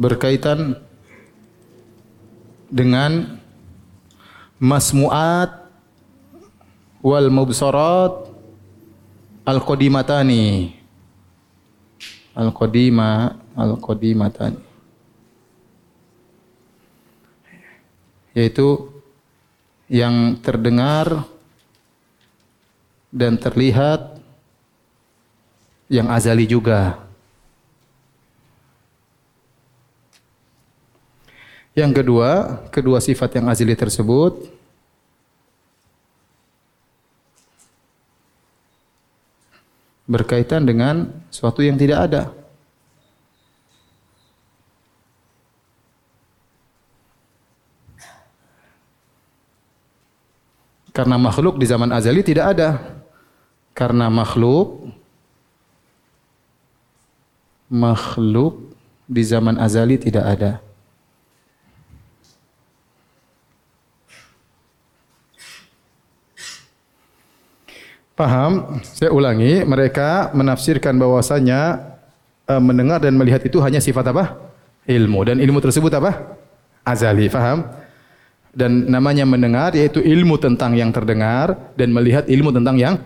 [0.00, 0.80] berkaitan
[2.70, 3.36] dengan
[4.56, 5.66] masmuat
[7.04, 8.32] wal mubsarat
[9.44, 10.72] al qadimatani
[12.38, 14.62] al qadima al qadimatani
[18.32, 18.88] yaitu
[19.90, 21.26] yang terdengar
[23.10, 24.22] dan terlihat
[25.90, 27.02] yang azali juga.
[31.74, 32.30] Yang kedua,
[32.70, 34.38] kedua sifat yang azali tersebut
[40.06, 42.22] berkaitan dengan suatu yang tidak ada.
[50.90, 52.99] Karena makhluk di zaman azali tidak ada
[53.80, 54.92] karena makhluk
[57.72, 58.76] makhluk
[59.08, 60.52] di zaman azali tidak ada.
[68.12, 68.84] Paham?
[68.84, 71.80] Saya ulangi, mereka menafsirkan bahwasanya
[72.44, 74.36] e, mendengar dan melihat itu hanya sifat apa?
[74.84, 76.36] Ilmu dan ilmu tersebut apa?
[76.84, 77.64] Azali, paham?
[78.52, 83.00] Dan namanya mendengar yaitu ilmu tentang yang terdengar dan melihat ilmu tentang yang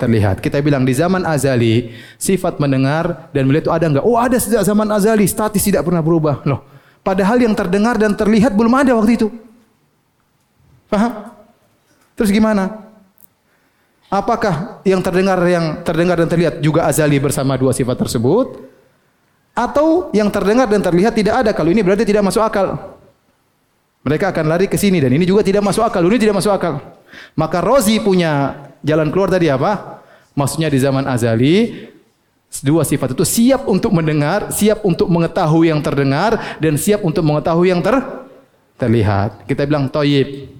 [0.00, 0.40] terlihat.
[0.40, 4.04] Kita bilang di zaman azali, sifat mendengar dan melihat itu ada enggak?
[4.08, 6.40] Oh, ada sejak zaman azali, statis tidak pernah berubah.
[6.48, 6.64] Loh,
[7.04, 9.28] padahal yang terdengar dan terlihat belum ada waktu itu.
[10.88, 11.28] Paham?
[12.16, 12.88] Terus gimana?
[14.10, 18.66] Apakah yang terdengar yang terdengar dan terlihat juga azali bersama dua sifat tersebut?
[19.54, 21.50] Atau yang terdengar dan terlihat tidak ada?
[21.54, 22.96] Kalau ini berarti tidak masuk akal.
[24.00, 26.00] Mereka akan lari ke sini dan ini juga tidak masuk akal.
[26.02, 26.80] Ini tidak masuk akal.
[27.36, 30.02] Maka Rozi punya jalan keluar tadi apa?
[30.36, 31.88] Maksudnya di zaman azali
[32.58, 37.70] dua sifat itu siap untuk mendengar, siap untuk mengetahui yang terdengar dan siap untuk mengetahui
[37.70, 37.94] yang ter
[38.80, 39.46] terlihat.
[39.46, 40.50] Kita bilang toyib.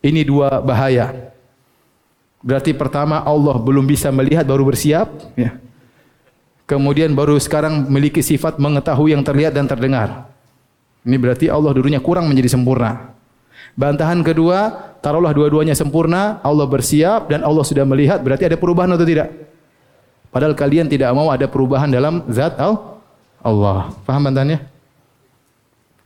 [0.00, 1.32] Ini dua bahaya.
[2.40, 5.60] Berarti pertama Allah belum bisa melihat baru bersiap, ya.
[6.64, 10.30] Kemudian baru sekarang memiliki sifat mengetahui yang terlihat dan terdengar.
[11.04, 13.12] Ini berarti Allah dulunya kurang menjadi sempurna.
[13.78, 19.06] Bantahan kedua, taruhlah dua-duanya sempurna, Allah bersiap dan Allah sudah melihat, berarti ada perubahan atau
[19.06, 19.30] tidak?
[20.30, 22.54] Padahal kalian tidak mau ada perubahan dalam zat
[23.42, 23.90] Allah.
[24.06, 24.62] Paham bantahannya?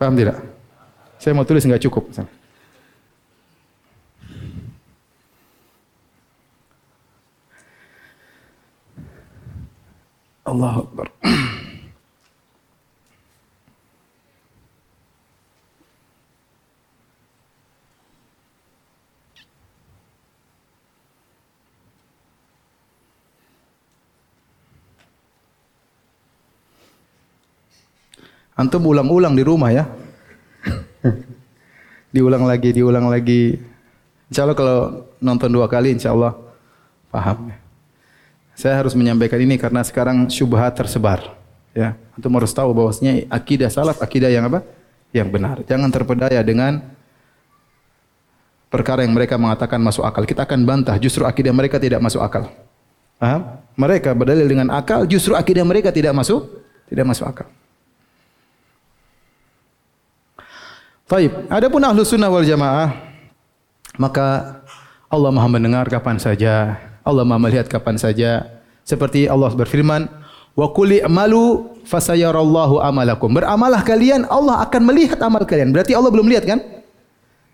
[0.01, 0.41] Paham tidak?
[1.21, 2.09] Saya mau tulis enggak cukup.
[10.45, 11.09] Allah Akbar.
[28.55, 29.84] Antum ulang-ulang di rumah ya.
[32.14, 33.59] diulang lagi, diulang lagi.
[34.30, 34.78] Insya Allah kalau
[35.18, 36.38] nonton dua kali, insya Allah
[37.11, 37.50] paham.
[38.55, 41.34] Saya harus menyampaikan ini karena sekarang syubhat tersebar.
[41.74, 44.62] Ya, antum harus tahu bahwasanya akidah salaf akidah yang apa?
[45.11, 45.57] Yang benar.
[45.66, 46.78] Jangan terpedaya dengan
[48.70, 50.22] perkara yang mereka mengatakan masuk akal.
[50.22, 52.46] Kita akan bantah justru akidah mereka tidak masuk akal.
[53.18, 53.59] Paham?
[53.74, 56.46] Mereka berdalil dengan akal, justru akidah mereka tidak masuk
[56.86, 57.50] tidak masuk akal.
[61.05, 61.32] Taib.
[61.52, 62.96] Adapun ahlu sunnah wal jamaah,
[64.00, 64.61] maka
[65.12, 66.80] Allah maha mendengar kapan saja.
[67.05, 68.48] Allah maha melihat kapan saja.
[68.88, 70.09] Seperti Allah berfirman,
[70.55, 73.26] Wa kuli amalu fasayarallahu amalakum.
[73.34, 75.74] Beramalah kalian, Allah akan melihat amal kalian.
[75.74, 76.62] Berarti Allah belum lihat kan?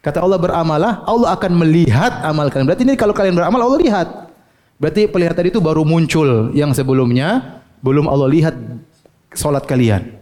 [0.01, 2.69] Kata Allah beramalah, Allah akan melihat amal kalian.
[2.69, 4.09] Berarti ini kalau kalian beramal Allah lihat.
[4.81, 8.55] Berarti penglihatan itu baru muncul yang sebelumnya belum Allah lihat
[9.37, 10.17] salat kalian.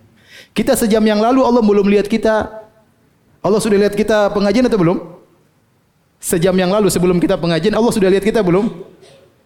[0.55, 2.67] Kita sejam yang lalu Allah belum lihat kita.
[3.49, 4.99] Allah sudah lihat kita pengajian atau belum?
[6.21, 8.69] Sejam yang lalu sebelum kita pengajian Allah sudah lihat kita belum?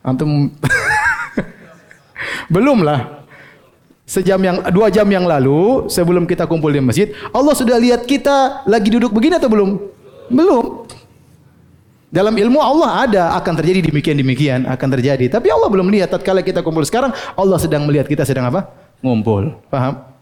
[0.03, 0.51] Antum
[2.55, 3.23] belum lah.
[4.03, 8.67] Sejam yang dua jam yang lalu sebelum kita kumpul di masjid, Allah sudah lihat kita
[8.67, 9.71] lagi duduk begini atau belum?
[10.27, 10.91] Belum.
[12.13, 15.33] Dalam ilmu Allah ada akan terjadi demikian demikian akan terjadi.
[15.33, 18.69] Tapi Allah belum lihat tatkala kita kumpul sekarang Allah sedang melihat kita sedang apa?
[19.01, 19.57] Ngumpul.
[19.73, 20.13] Paham?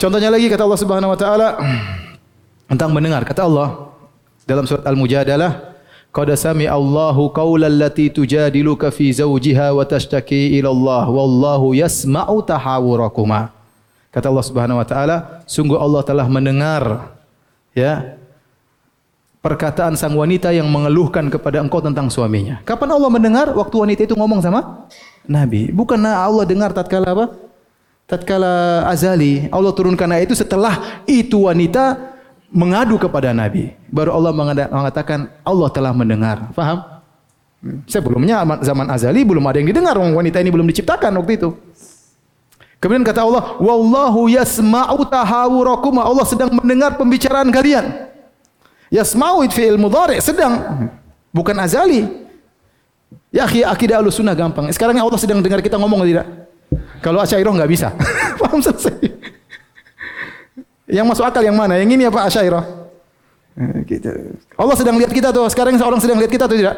[0.00, 1.60] Contohnya lagi kata Allah Subhanahu wa taala
[2.70, 3.26] tentang mendengar.
[3.26, 3.90] Kata Allah
[4.46, 5.74] dalam surat Al-Mujadalah,
[6.14, 13.50] "Qad sami Allahu qaulal lati tujadiluka fi zawjiha wa tashtaki ila Allah wallahu yasma'u tahawurakuma."
[14.14, 15.16] Kata Allah Subhanahu wa taala,
[15.50, 17.14] sungguh Allah telah mendengar
[17.74, 18.18] ya
[19.38, 22.62] perkataan sang wanita yang mengeluhkan kepada engkau tentang suaminya.
[22.66, 23.46] Kapan Allah mendengar?
[23.54, 24.86] Waktu wanita itu ngomong sama
[25.26, 25.70] Nabi.
[25.70, 27.26] Bukan Allah dengar tatkala apa?
[28.10, 29.46] Tatkala azali.
[29.54, 32.10] Allah turunkan ayat itu setelah itu wanita
[32.50, 33.74] mengadu kepada Nabi.
[33.88, 34.34] Baru Allah
[34.68, 36.50] mengatakan Allah telah mendengar.
[36.52, 37.00] Faham?
[37.86, 39.94] Sebelumnya zaman azali belum ada yang didengar.
[39.96, 41.50] Wanita ini belum diciptakan waktu itu.
[42.80, 48.08] Kemudian kata Allah, "Wallahu yasma'u tahawurakum." Allah sedang mendengar pembicaraan kalian.
[48.88, 50.88] Yasma'u fi'il mudhari sedang
[51.30, 52.08] bukan azali.
[53.30, 54.66] Ya akhi akidah sunnah gampang.
[54.74, 56.26] Sekarang Allah sedang dengar kita ngomong tidak?
[57.04, 57.88] Kalau Asy'ariyah enggak bisa.
[58.40, 58.96] Paham selesai.
[60.90, 61.78] Yang masuk akal yang mana?
[61.78, 62.64] Yang ini apa Asy'ariyah?
[63.54, 64.10] Eh, gitu.
[64.58, 65.46] Allah sedang lihat kita tuh.
[65.46, 66.76] Sekarang seorang sedang lihat kita tuh tidak?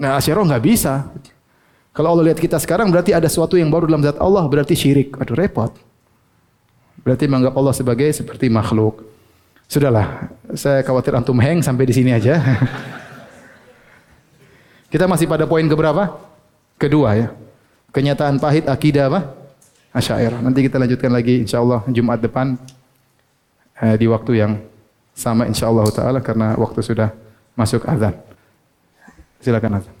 [0.00, 1.12] Nah, Asy'ariyah enggak bisa.
[1.94, 5.14] Kalau Allah lihat kita sekarang berarti ada sesuatu yang baru dalam zat Allah, berarti syirik.
[5.20, 5.70] Aduh repot.
[7.04, 9.04] Berarti menganggap Allah sebagai seperti makhluk.
[9.68, 12.40] Sudahlah, saya khawatir antum hang sampai di sini aja.
[14.92, 16.16] Kita masih pada poin keberapa?
[16.78, 17.28] Kedua ya.
[17.94, 19.20] Kenyataan pahit akidah apa?
[19.94, 20.42] Asyairah.
[20.42, 22.58] Nanti kita lanjutkan lagi insyaallah Jumat depan
[23.80, 24.52] eh, di waktu yang
[25.14, 27.10] sama insyaallah taala karena waktu sudah
[27.54, 28.14] masuk azan.
[29.38, 29.94] Silakan azan.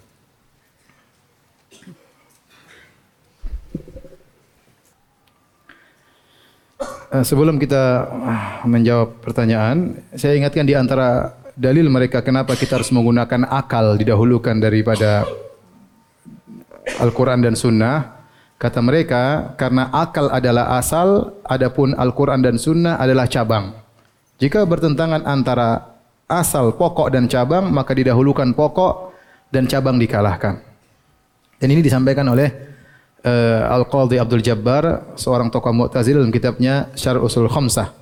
[7.14, 12.90] Eh, sebelum kita ah, menjawab pertanyaan, saya ingatkan di antara dalil mereka kenapa kita harus
[12.90, 15.22] menggunakan akal didahulukan daripada
[16.98, 18.23] Al-Quran dan Sunnah.
[18.64, 23.76] Kata mereka, karena akal adalah asal, adapun Al-Quran dan Sunnah adalah cabang.
[24.40, 29.12] Jika bertentangan antara asal, pokok dan cabang, maka didahulukan pokok
[29.52, 30.64] dan cabang dikalahkan.
[31.60, 32.48] Dan ini disampaikan oleh
[33.20, 37.92] uh, Al-Qadhi Abdul Jabbar, seorang tokoh Mu'tazil dalam kitabnya Syarh Usul Khamsah.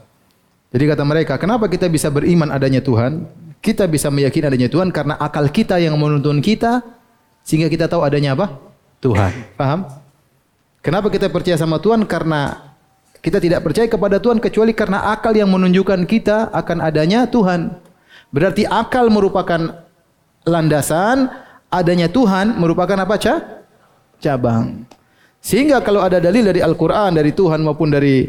[0.70, 3.26] Jadi kata mereka, kenapa kita bisa beriman adanya Tuhan?
[3.58, 6.86] Kita bisa meyakini adanya Tuhan karena akal kita yang menuntun kita
[7.42, 8.62] sehingga kita tahu adanya apa?
[9.02, 9.58] Tuhan.
[9.58, 10.01] Paham?
[10.82, 12.02] Kenapa kita percaya sama Tuhan?
[12.10, 12.74] Karena
[13.22, 17.78] kita tidak percaya kepada Tuhan kecuali karena akal yang menunjukkan kita akan adanya Tuhan.
[18.34, 19.86] Berarti akal merupakan
[20.42, 21.30] landasan,
[21.70, 23.14] adanya Tuhan merupakan apa?
[24.18, 24.82] Cabang.
[25.38, 28.26] Sehingga kalau ada dalil dari Al-Quran, dari Tuhan maupun dari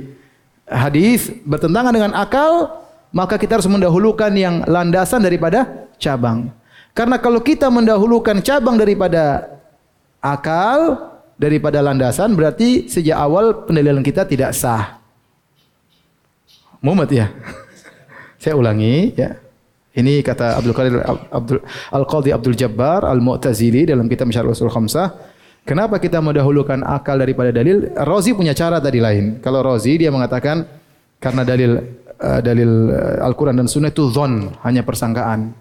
[0.70, 2.70] hadis bertentangan dengan akal,
[3.10, 6.54] maka kita harus mendahulukan yang landasan daripada cabang.
[6.94, 9.50] Karena kalau kita mendahulukan cabang daripada
[10.22, 11.13] akal,
[11.44, 15.04] daripada landasan, berarti sejak awal pendalilan kita tidak sah.
[16.80, 17.28] Muhammad ya.
[18.42, 19.36] Saya ulangi ya.
[19.94, 21.62] Ini kata Abdul Qadir Abdul
[21.94, 25.34] Al-Qadhi Abdul Jabbar Al-Mu'tazili dalam kitab Syarh Usul Khamsah
[25.64, 27.88] Kenapa kita mendahulukan akal daripada dalil?
[28.04, 29.40] Rozi punya cara tadi lain.
[29.40, 30.68] Kalau Rozi dia mengatakan
[31.24, 31.80] karena dalil
[32.20, 35.56] uh, dalil uh, Al-Qur'an dan Sunnah itu zon, hanya persangkaan.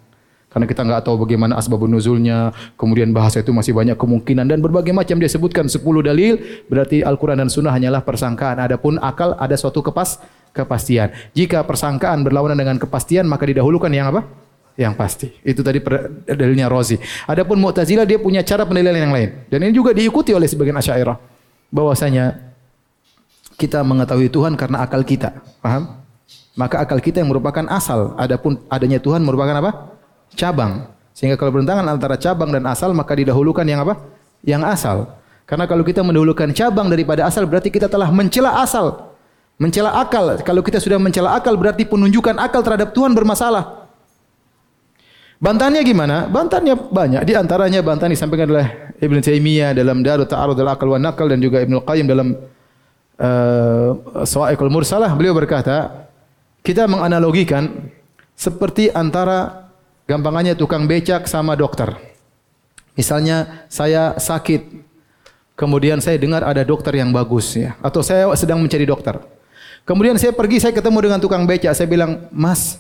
[0.53, 4.93] Karena kita nggak tahu bagaimana asbabun nuzulnya, kemudian bahasa itu masih banyak kemungkinan dan berbagai
[4.93, 6.37] macam dia sebutkan 10 dalil,
[6.69, 8.61] berarti Al-Qur'an dan Sunnah hanyalah persangkaan.
[8.61, 10.21] Adapun akal ada suatu kepas
[10.53, 11.11] kepastian.
[11.33, 14.29] Jika persangkaan berlawanan dengan kepastian, maka didahulukan yang apa?
[14.73, 15.29] yang pasti.
[15.45, 15.85] Itu tadi
[16.25, 16.97] dalilnya Razi.
[17.29, 19.29] Adapun Mu'tazilah dia punya cara pendalilan yang lain.
[19.53, 21.19] Dan ini juga diikuti oleh sebagian Asy'ariyah
[21.69, 22.41] bahwasanya
[23.61, 25.45] kita mengetahui Tuhan karena akal kita.
[25.61, 26.01] Paham?
[26.57, 28.17] Maka akal kita yang merupakan asal.
[28.17, 29.92] Adapun adanya Tuhan merupakan apa?
[30.35, 30.89] Cabang.
[31.13, 34.01] Sehingga kalau bertentangan antara cabang dan asal maka didahulukan yang apa?
[34.43, 34.97] Yang asal.
[35.45, 39.13] Karena kalau kita mendahulukan cabang daripada asal berarti kita telah mencela asal.
[39.61, 40.41] Mencela akal.
[40.43, 43.85] Kalau kita sudah mencela akal berarti penunjukan akal terhadap Tuhan bermasalah.
[45.43, 46.31] Bantahannya gimana?
[46.31, 47.23] Bantahannya banyak.
[47.27, 51.59] Di antaranya bantahan disampaikan oleh Ibn Taimiyah dalam Darut Ta'arud al-Aqal wa Naqal dan juga
[51.59, 52.39] Ibn Qayyim dalam
[53.19, 53.91] uh,
[54.23, 55.11] Sawa'iqul Mursalah.
[55.19, 56.07] Beliau berkata,
[56.63, 57.91] kita menganalogikan
[58.39, 59.62] seperti antara
[60.07, 61.95] gampangannya tukang becak sama dokter.
[62.93, 64.69] Misalnya saya sakit,
[65.57, 69.17] kemudian saya dengar ada dokter yang bagus ya, atau saya sedang mencari dokter.
[69.83, 72.79] Kemudian saya pergi, saya ketemu dengan tukang becak, saya bilang, Mas,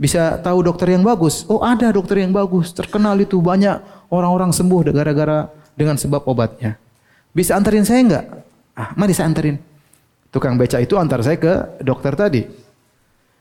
[0.00, 1.44] bisa tahu dokter yang bagus.
[1.48, 3.80] Oh ada dokter yang bagus, terkenal itu banyak
[4.10, 6.76] orang-orang sembuh gara-gara dengan sebab obatnya.
[7.30, 8.26] Bisa antarin saya enggak?
[8.74, 9.60] Ah, mari saya antarin.
[10.30, 12.42] Tukang beca itu antar saya ke dokter tadi.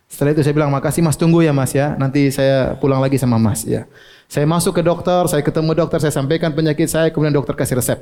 [0.09, 1.93] Setelah itu saya bilang, makasih mas tunggu ya mas ya.
[1.95, 3.85] Nanti saya pulang lagi sama mas ya.
[4.25, 7.99] Saya masuk ke dokter, saya ketemu dokter, saya sampaikan penyakit saya, kemudian dokter kasih resep.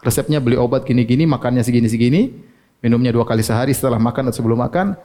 [0.00, 2.32] Resepnya beli obat gini-gini, makannya segini-segini,
[2.80, 4.96] minumnya dua kali sehari setelah makan atau sebelum makan.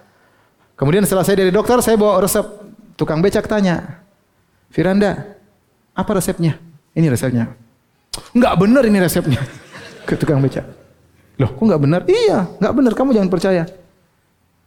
[0.80, 2.44] Kemudian setelah saya dari dokter, saya bawa resep
[3.00, 4.04] Tukang becak tanya,
[4.76, 5.40] Firanda,
[5.96, 6.60] apa resepnya?
[6.92, 7.48] Ini resepnya.
[8.36, 9.40] Enggak benar ini resepnya.
[10.08, 10.68] Ke tukang becak.
[11.40, 12.02] Loh, kok enggak benar?
[12.12, 12.92] Iya, enggak benar.
[13.00, 13.64] Kamu jangan percaya.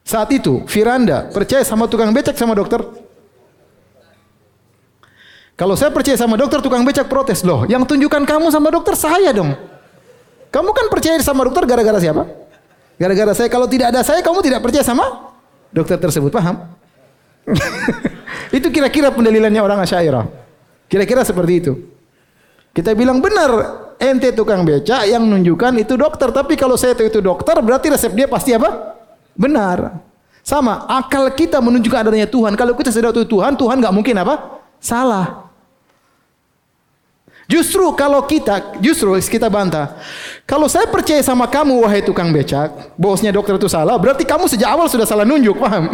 [0.02, 2.82] Saat itu, Firanda percaya sama tukang becak sama dokter?
[5.54, 7.46] Kalau saya percaya sama dokter, tukang becak protes.
[7.46, 9.54] Loh, yang tunjukkan kamu sama dokter saya dong.
[10.50, 12.26] Kamu kan percaya sama dokter gara-gara siapa?
[12.98, 13.48] Gara-gara saya.
[13.48, 15.32] Kalau tidak ada saya, kamu tidak percaya sama
[15.70, 16.34] dokter tersebut.
[16.34, 16.66] Paham?
[18.58, 20.26] itu kira-kira pendalilannya orang Asy'ariyah.
[20.90, 21.72] Kira-kira seperti itu.
[22.72, 23.50] Kita bilang benar,
[24.00, 28.26] ente tukang beca yang menunjukkan itu dokter, tapi kalau saya itu dokter berarti resep dia
[28.26, 28.98] pasti apa?
[29.36, 30.00] Benar.
[30.42, 32.58] Sama, akal kita menunjukkan adanya Tuhan.
[32.58, 34.62] Kalau kita tahu Tuhan, Tuhan nggak mungkin apa?
[34.82, 35.42] Salah.
[37.46, 39.98] Justru kalau kita, justru kita bantah.
[40.48, 44.72] Kalau saya percaya sama kamu, wahai tukang becak, bosnya dokter itu salah, berarti kamu sejak
[44.72, 45.92] awal sudah salah nunjuk, paham?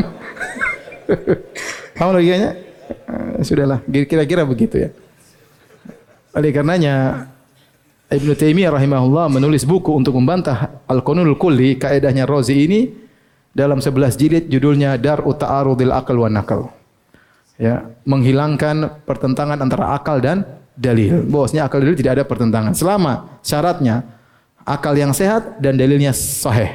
[1.98, 2.54] Paham logikanya?
[3.08, 4.90] Uh, sudahlah, kira-kira begitu ya.
[6.36, 7.26] Oleh karenanya
[8.08, 13.07] Ibnu Taimiyah rahimahullah menulis buku untuk membantah Al-Qanunul Kulli, kaidahnya Razi ini
[13.58, 16.70] dalam 11 jilid judulnya Dar Ta'arudil Aqal wa Naqal.
[17.58, 20.46] Ya, menghilangkan pertentangan antara akal dan
[20.78, 21.26] dalil.
[21.26, 24.06] Bahwasanya akal dalil tidak ada pertentangan selama syaratnya
[24.62, 26.70] akal yang sehat dan dalilnya sahih.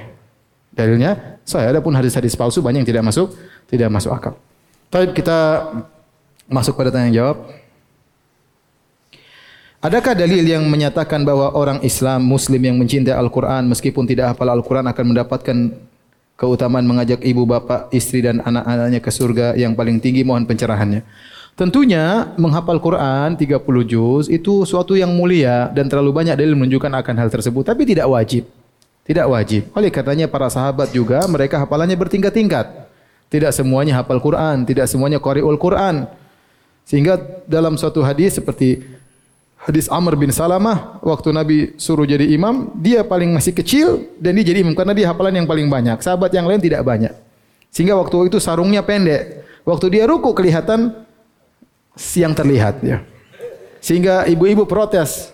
[0.75, 1.71] Dalilnya sahih.
[1.71, 3.31] Adapun hadis-hadis palsu banyak yang tidak masuk
[3.71, 4.35] tidak masuk akal.
[4.91, 5.71] Baik, kita
[6.51, 7.47] masuk pada tanya jawab.
[9.83, 14.87] Adakah dalil yang menyatakan bahwa orang Islam Muslim yang mencintai Al-Quran meskipun tidak hafal Al-Quran
[14.87, 15.57] akan mendapatkan
[16.43, 21.07] keutamaan mengajak ibu bapak, istri dan anak-anaknya ke surga yang paling tinggi mohon pencerahannya.
[21.55, 27.15] Tentunya menghafal Quran 30 juz itu suatu yang mulia dan terlalu banyak dalil menunjukkan akan
[27.15, 28.43] hal tersebut tapi tidak wajib.
[29.07, 29.71] Tidak wajib.
[29.71, 32.91] Oleh katanya para sahabat juga mereka hafalannya bertingkat-tingkat.
[33.31, 36.11] Tidak semuanya hafal Quran, tidak semuanya qari'ul Quran.
[36.83, 37.15] Sehingga
[37.47, 38.83] dalam suatu hadis seperti
[39.63, 44.45] hadis Amr bin Salamah waktu Nabi suruh jadi imam, dia paling masih kecil dan dia
[44.51, 45.99] jadi imam karena dia hafalan yang paling banyak.
[46.03, 47.15] Sahabat yang lain tidak banyak.
[47.71, 49.41] Sehingga waktu itu sarungnya pendek.
[49.63, 51.07] Waktu dia ruku kelihatan
[51.95, 53.01] siang terlihat ya.
[53.79, 55.31] Sehingga ibu-ibu protes.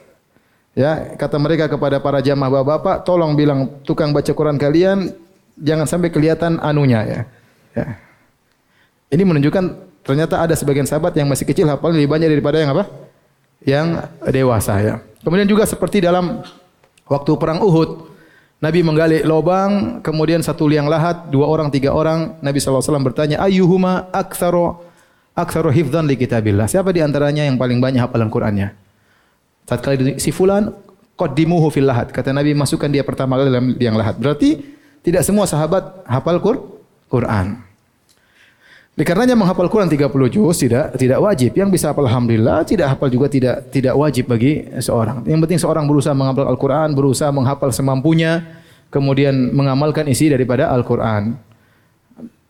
[0.78, 5.12] Ya, kata mereka kepada para jamaah bapak-bapak, tolong bilang tukang baca Quran kalian
[5.60, 7.20] jangan sampai kelihatan anunya ya.
[7.76, 7.86] Ya.
[9.12, 9.64] Ini menunjukkan
[10.06, 13.09] ternyata ada sebagian sahabat yang masih kecil hafal lebih banyak daripada yang apa?
[13.64, 14.96] Yang dewasa ya.
[15.20, 16.42] Kemudian juga seperti dalam
[17.10, 18.08] waktu perang Uhud,
[18.60, 24.12] Nabi menggali lubang, kemudian satu liang lahat, dua orang, tiga orang, Nabi SAW bertanya, ayyuhuma
[24.12, 24.84] aktsaro
[25.32, 26.68] aktsaro hifdzan li kitabillah.
[26.68, 28.76] Siapa di antaranya yang paling banyak hafalan Qur'annya?
[29.64, 30.76] Tatkala si fulan
[31.16, 32.12] qaddimuhu fil lahat.
[32.12, 34.20] Kata Nabi, masukkan dia pertama kali dalam liang lahat.
[34.20, 34.60] Berarti
[35.04, 36.44] tidak semua sahabat hafal
[37.08, 37.69] Qur'an.
[39.00, 41.56] Dikarenanya menghafal Quran 30 juz tidak tidak wajib.
[41.56, 45.24] Yang bisa hafal alhamdulillah, tidak hafal juga tidak tidak wajib bagi seorang.
[45.24, 48.44] Yang penting seorang berusaha menghafal Al-Qur'an, berusaha menghafal semampunya,
[48.92, 51.40] kemudian mengamalkan isi daripada Al-Qur'an.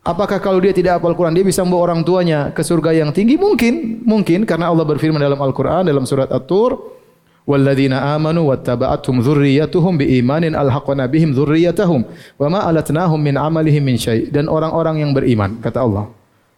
[0.02, 3.38] Apakah kalau dia tidak hafal Quran dia bisa membawa orang tuanya ke surga yang tinggi?
[3.38, 6.98] Mungkin, mungkin karena Allah berfirman dalam Al-Qur'an dalam surat At-Tur,
[7.46, 12.10] walladzina amanu wattaba'athum dzurriyyatuhum biimanin alhaqna bihim dzurriyyatahum
[12.42, 16.10] wa ma alatnahum min amalihim min syai dan orang-orang yang beriman kata Allah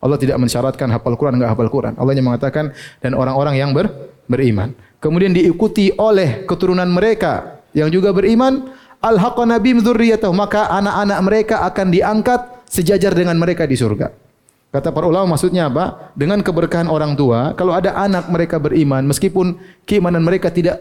[0.02, 1.94] Allah tidak mensyaratkan hafal Quran enggak hafal Quran.
[1.96, 3.88] Allah hanya mengatakan dan orang-orang yang ber,
[4.26, 4.74] beriman.
[4.98, 11.88] Kemudian diikuti oleh keturunan mereka yang juga beriman alhaqna bihim dzurriyyatahum maka anak-anak mereka akan
[11.94, 14.10] diangkat sejajar dengan mereka di surga.
[14.72, 16.16] Kata para ulama maksudnya apa?
[16.16, 20.80] Dengan keberkahan orang tua, kalau ada anak mereka beriman, meskipun keimanan mereka tidak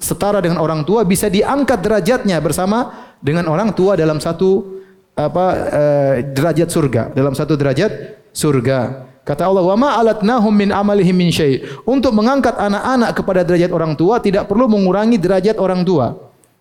[0.00, 4.81] setara dengan orang tua, bisa diangkat derajatnya bersama dengan orang tua dalam satu
[5.12, 9.10] apa eh, derajat surga, dalam satu derajat surga.
[9.22, 13.94] Kata Allah, "Wa ma alatnahum min amalihim min syai." Untuk mengangkat anak-anak kepada derajat orang
[13.94, 16.10] tua tidak perlu mengurangi derajat orang tua.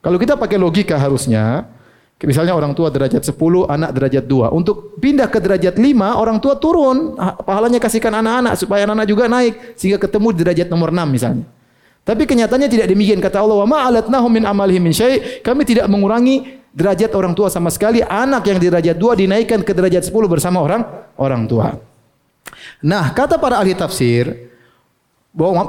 [0.02, 1.66] Kalau kita pakai logika harusnya
[2.22, 4.54] Misalnya orang tua derajat 10, anak derajat 2.
[4.54, 7.18] Untuk pindah ke derajat 5, orang tua turun.
[7.18, 9.74] Pahalanya kasihkan anak-anak supaya anak-anak juga naik.
[9.74, 11.49] Sehingga ketemu derajat nomor 6 misalnya.
[12.02, 15.86] Tapi kenyataannya tidak demikian kata Allah, "Wa ma alatnahum min amalihim min syai'." Kami tidak
[15.86, 18.02] mengurangi derajat orang tua sama sekali.
[18.02, 20.82] Anak yang di derajat 2 dinaikkan ke derajat 10 bersama orang
[21.20, 21.78] orang tua.
[22.82, 24.49] Nah, kata para ahli tafsir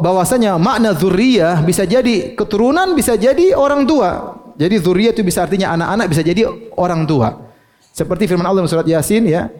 [0.03, 4.41] bahwasanya makna zuriyah bisa jadi keturunan, bisa jadi orang tua.
[4.57, 7.53] Jadi zuriyah itu bisa artinya anak-anak, bisa jadi orang tua.
[7.93, 9.53] Seperti firman Allah surat Yasin ya.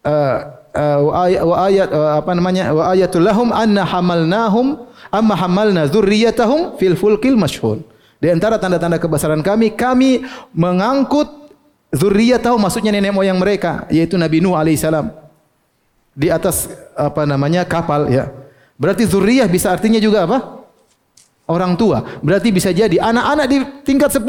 [0.00, 0.38] Uh,
[0.72, 2.64] uh, wa ayat, wa ayat uh, apa namanya?
[2.72, 4.86] wa ayatul lahum anna hamalnahum
[5.16, 7.80] amma hamalna dzurriyyatahum fil fulkil mashhul.
[8.20, 11.52] Di antara tanda-tanda kebesaran kami, kami mengangkut
[11.92, 15.08] dzurriyyatahum maksudnya nenek moyang mereka, yaitu Nabi Nuh alaihissalam
[16.12, 18.28] di atas apa namanya kapal ya.
[18.76, 20.56] Berarti zuriyah bisa artinya juga apa?
[21.46, 22.02] orang tua.
[22.20, 24.26] Berarti bisa jadi anak-anak di tingkat 10,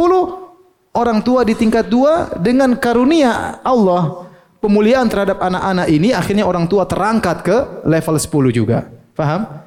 [0.93, 4.29] orang tua di tingkat 2 dengan karunia Allah
[4.61, 8.85] pemuliaan terhadap anak-anak ini akhirnya orang tua terangkat ke level 10 juga.
[9.17, 9.65] Faham?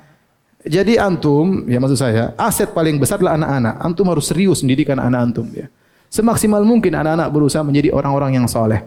[0.60, 3.74] Jadi antum, ya maksud saya, aset paling besar adalah anak-anak.
[3.80, 5.72] Antum harus serius mendidik anak-anak antum ya.
[6.12, 8.82] Semaksimal mungkin anak-anak berusaha menjadi orang-orang yang soleh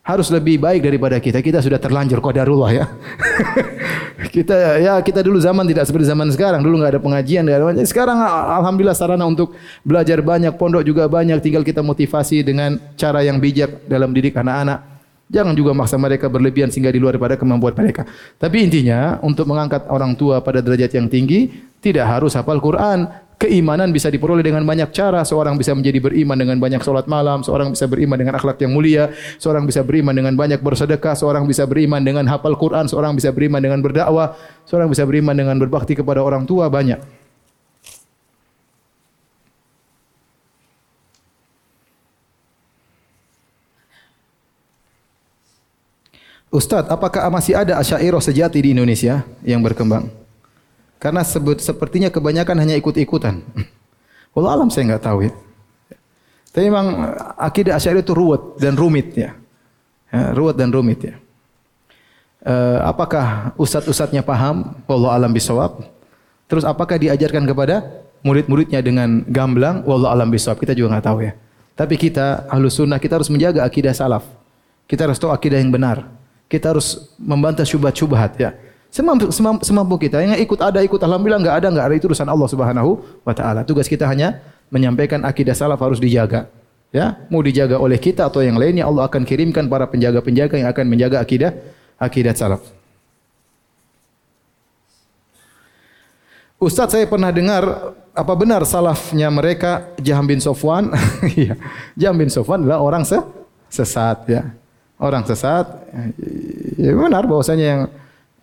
[0.00, 1.44] harus lebih baik daripada kita.
[1.44, 2.84] Kita sudah terlanjur qadarullah ya.
[4.34, 6.64] kita ya kita dulu zaman tidak seperti zaman sekarang.
[6.64, 7.84] Dulu nggak ada pengajian, nggak ada.
[7.86, 8.18] Sekarang
[8.60, 9.54] alhamdulillah sarana untuk
[9.84, 11.38] belajar banyak, pondok juga banyak.
[11.44, 14.89] Tinggal kita motivasi dengan cara yang bijak dalam didik anak-anak.
[15.30, 18.02] Jangan juga maksa mereka berlebihan sehingga di luar daripada kemampuan mereka.
[18.34, 21.46] Tapi intinya untuk mengangkat orang tua pada derajat yang tinggi
[21.78, 23.06] tidak harus hafal Quran.
[23.40, 25.24] Keimanan bisa diperoleh dengan banyak cara.
[25.24, 29.16] Seorang bisa menjadi beriman dengan banyak solat malam, seorang bisa beriman dengan akhlak yang mulia,
[29.40, 33.62] seorang bisa beriman dengan banyak bersedekah, seorang bisa beriman dengan hafal Quran, seorang bisa beriman
[33.64, 34.36] dengan berdakwah,
[34.68, 37.19] seorang bisa beriman dengan berbakti kepada orang tua banyak.
[46.50, 50.10] Ustadz, apakah masih ada asyairah sejati di Indonesia yang berkembang?
[50.98, 53.38] Karena sebut, sepertinya kebanyakan hanya ikut-ikutan.
[54.34, 55.32] Walau alam saya nggak tahu ya.
[56.50, 59.38] Tapi memang akidah Asy'ari itu ruwet dan rumit ya.
[60.10, 61.14] ya ruwet dan rumit ya.
[62.42, 64.74] Uh, apakah ustadz-ustadznya paham?
[64.90, 65.86] Wallahu alam bisawab.
[66.50, 69.86] Terus apakah diajarkan kepada murid-muridnya dengan gamblang?
[69.86, 70.58] Wallahu alam bisawab.
[70.58, 71.32] Kita juga nggak tahu ya.
[71.78, 74.26] Tapi kita ahlu sunnah kita harus menjaga akidah salaf.
[74.90, 76.19] Kita harus tahu akidah yang benar.
[76.50, 78.50] Kita harus membantah syubhat-syubhat ya.
[78.90, 79.30] Semampu,
[79.62, 80.18] semampu, kita.
[80.18, 83.62] Yang ikut ada ikut alhamdulillah enggak ada enggak ada itu urusan Allah Subhanahu wa taala.
[83.62, 86.50] Tugas kita hanya menyampaikan akidah salaf harus dijaga.
[86.90, 90.90] Ya, mau dijaga oleh kita atau yang lainnya Allah akan kirimkan para penjaga-penjaga yang akan
[90.90, 91.54] menjaga akidah
[92.02, 92.66] akidah salaf.
[96.58, 100.90] Ustaz saya pernah dengar apa benar salafnya mereka Jaham bin Sofwan?
[101.38, 101.54] Iya.
[101.94, 103.06] Jaham bin Sofwan adalah orang
[103.70, 104.50] sesat ya.
[105.00, 105.64] Orang sesat.
[106.76, 107.82] Ya benar bahwasanya yang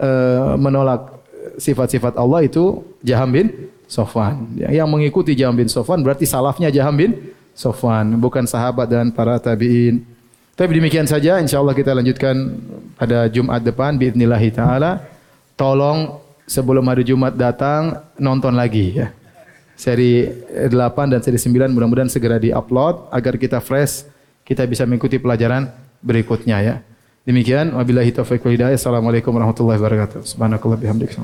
[0.02, 1.22] uh, menolak
[1.62, 3.48] sifat-sifat Allah itu Jaham bin
[3.86, 4.58] Sofwan.
[4.58, 7.12] Yang mengikuti Jaham bin Sofwan berarti salafnya Jaham bin
[7.58, 10.06] Sofwan, bukan sahabat dan para tabi'in.
[10.58, 12.34] Tapi demikian saja, insya Allah kita lanjutkan
[12.98, 15.06] pada Jumat depan, biidnillahi ta'ala.
[15.54, 16.18] Tolong
[16.50, 19.14] sebelum hari Jumat datang, nonton lagi ya.
[19.78, 20.74] Seri 8
[21.14, 24.10] dan seri 9 mudah-mudahan segera di-upload agar kita fresh,
[24.42, 25.70] kita bisa mengikuti pelajaran
[26.04, 26.76] berikutnya ya.
[27.28, 28.80] Demikian wabillahi taufiq wal hidayah.
[28.80, 30.24] Assalamualaikum warahmatullahi wabarakatuh.
[30.24, 31.20] Subhanakallah bihamdika.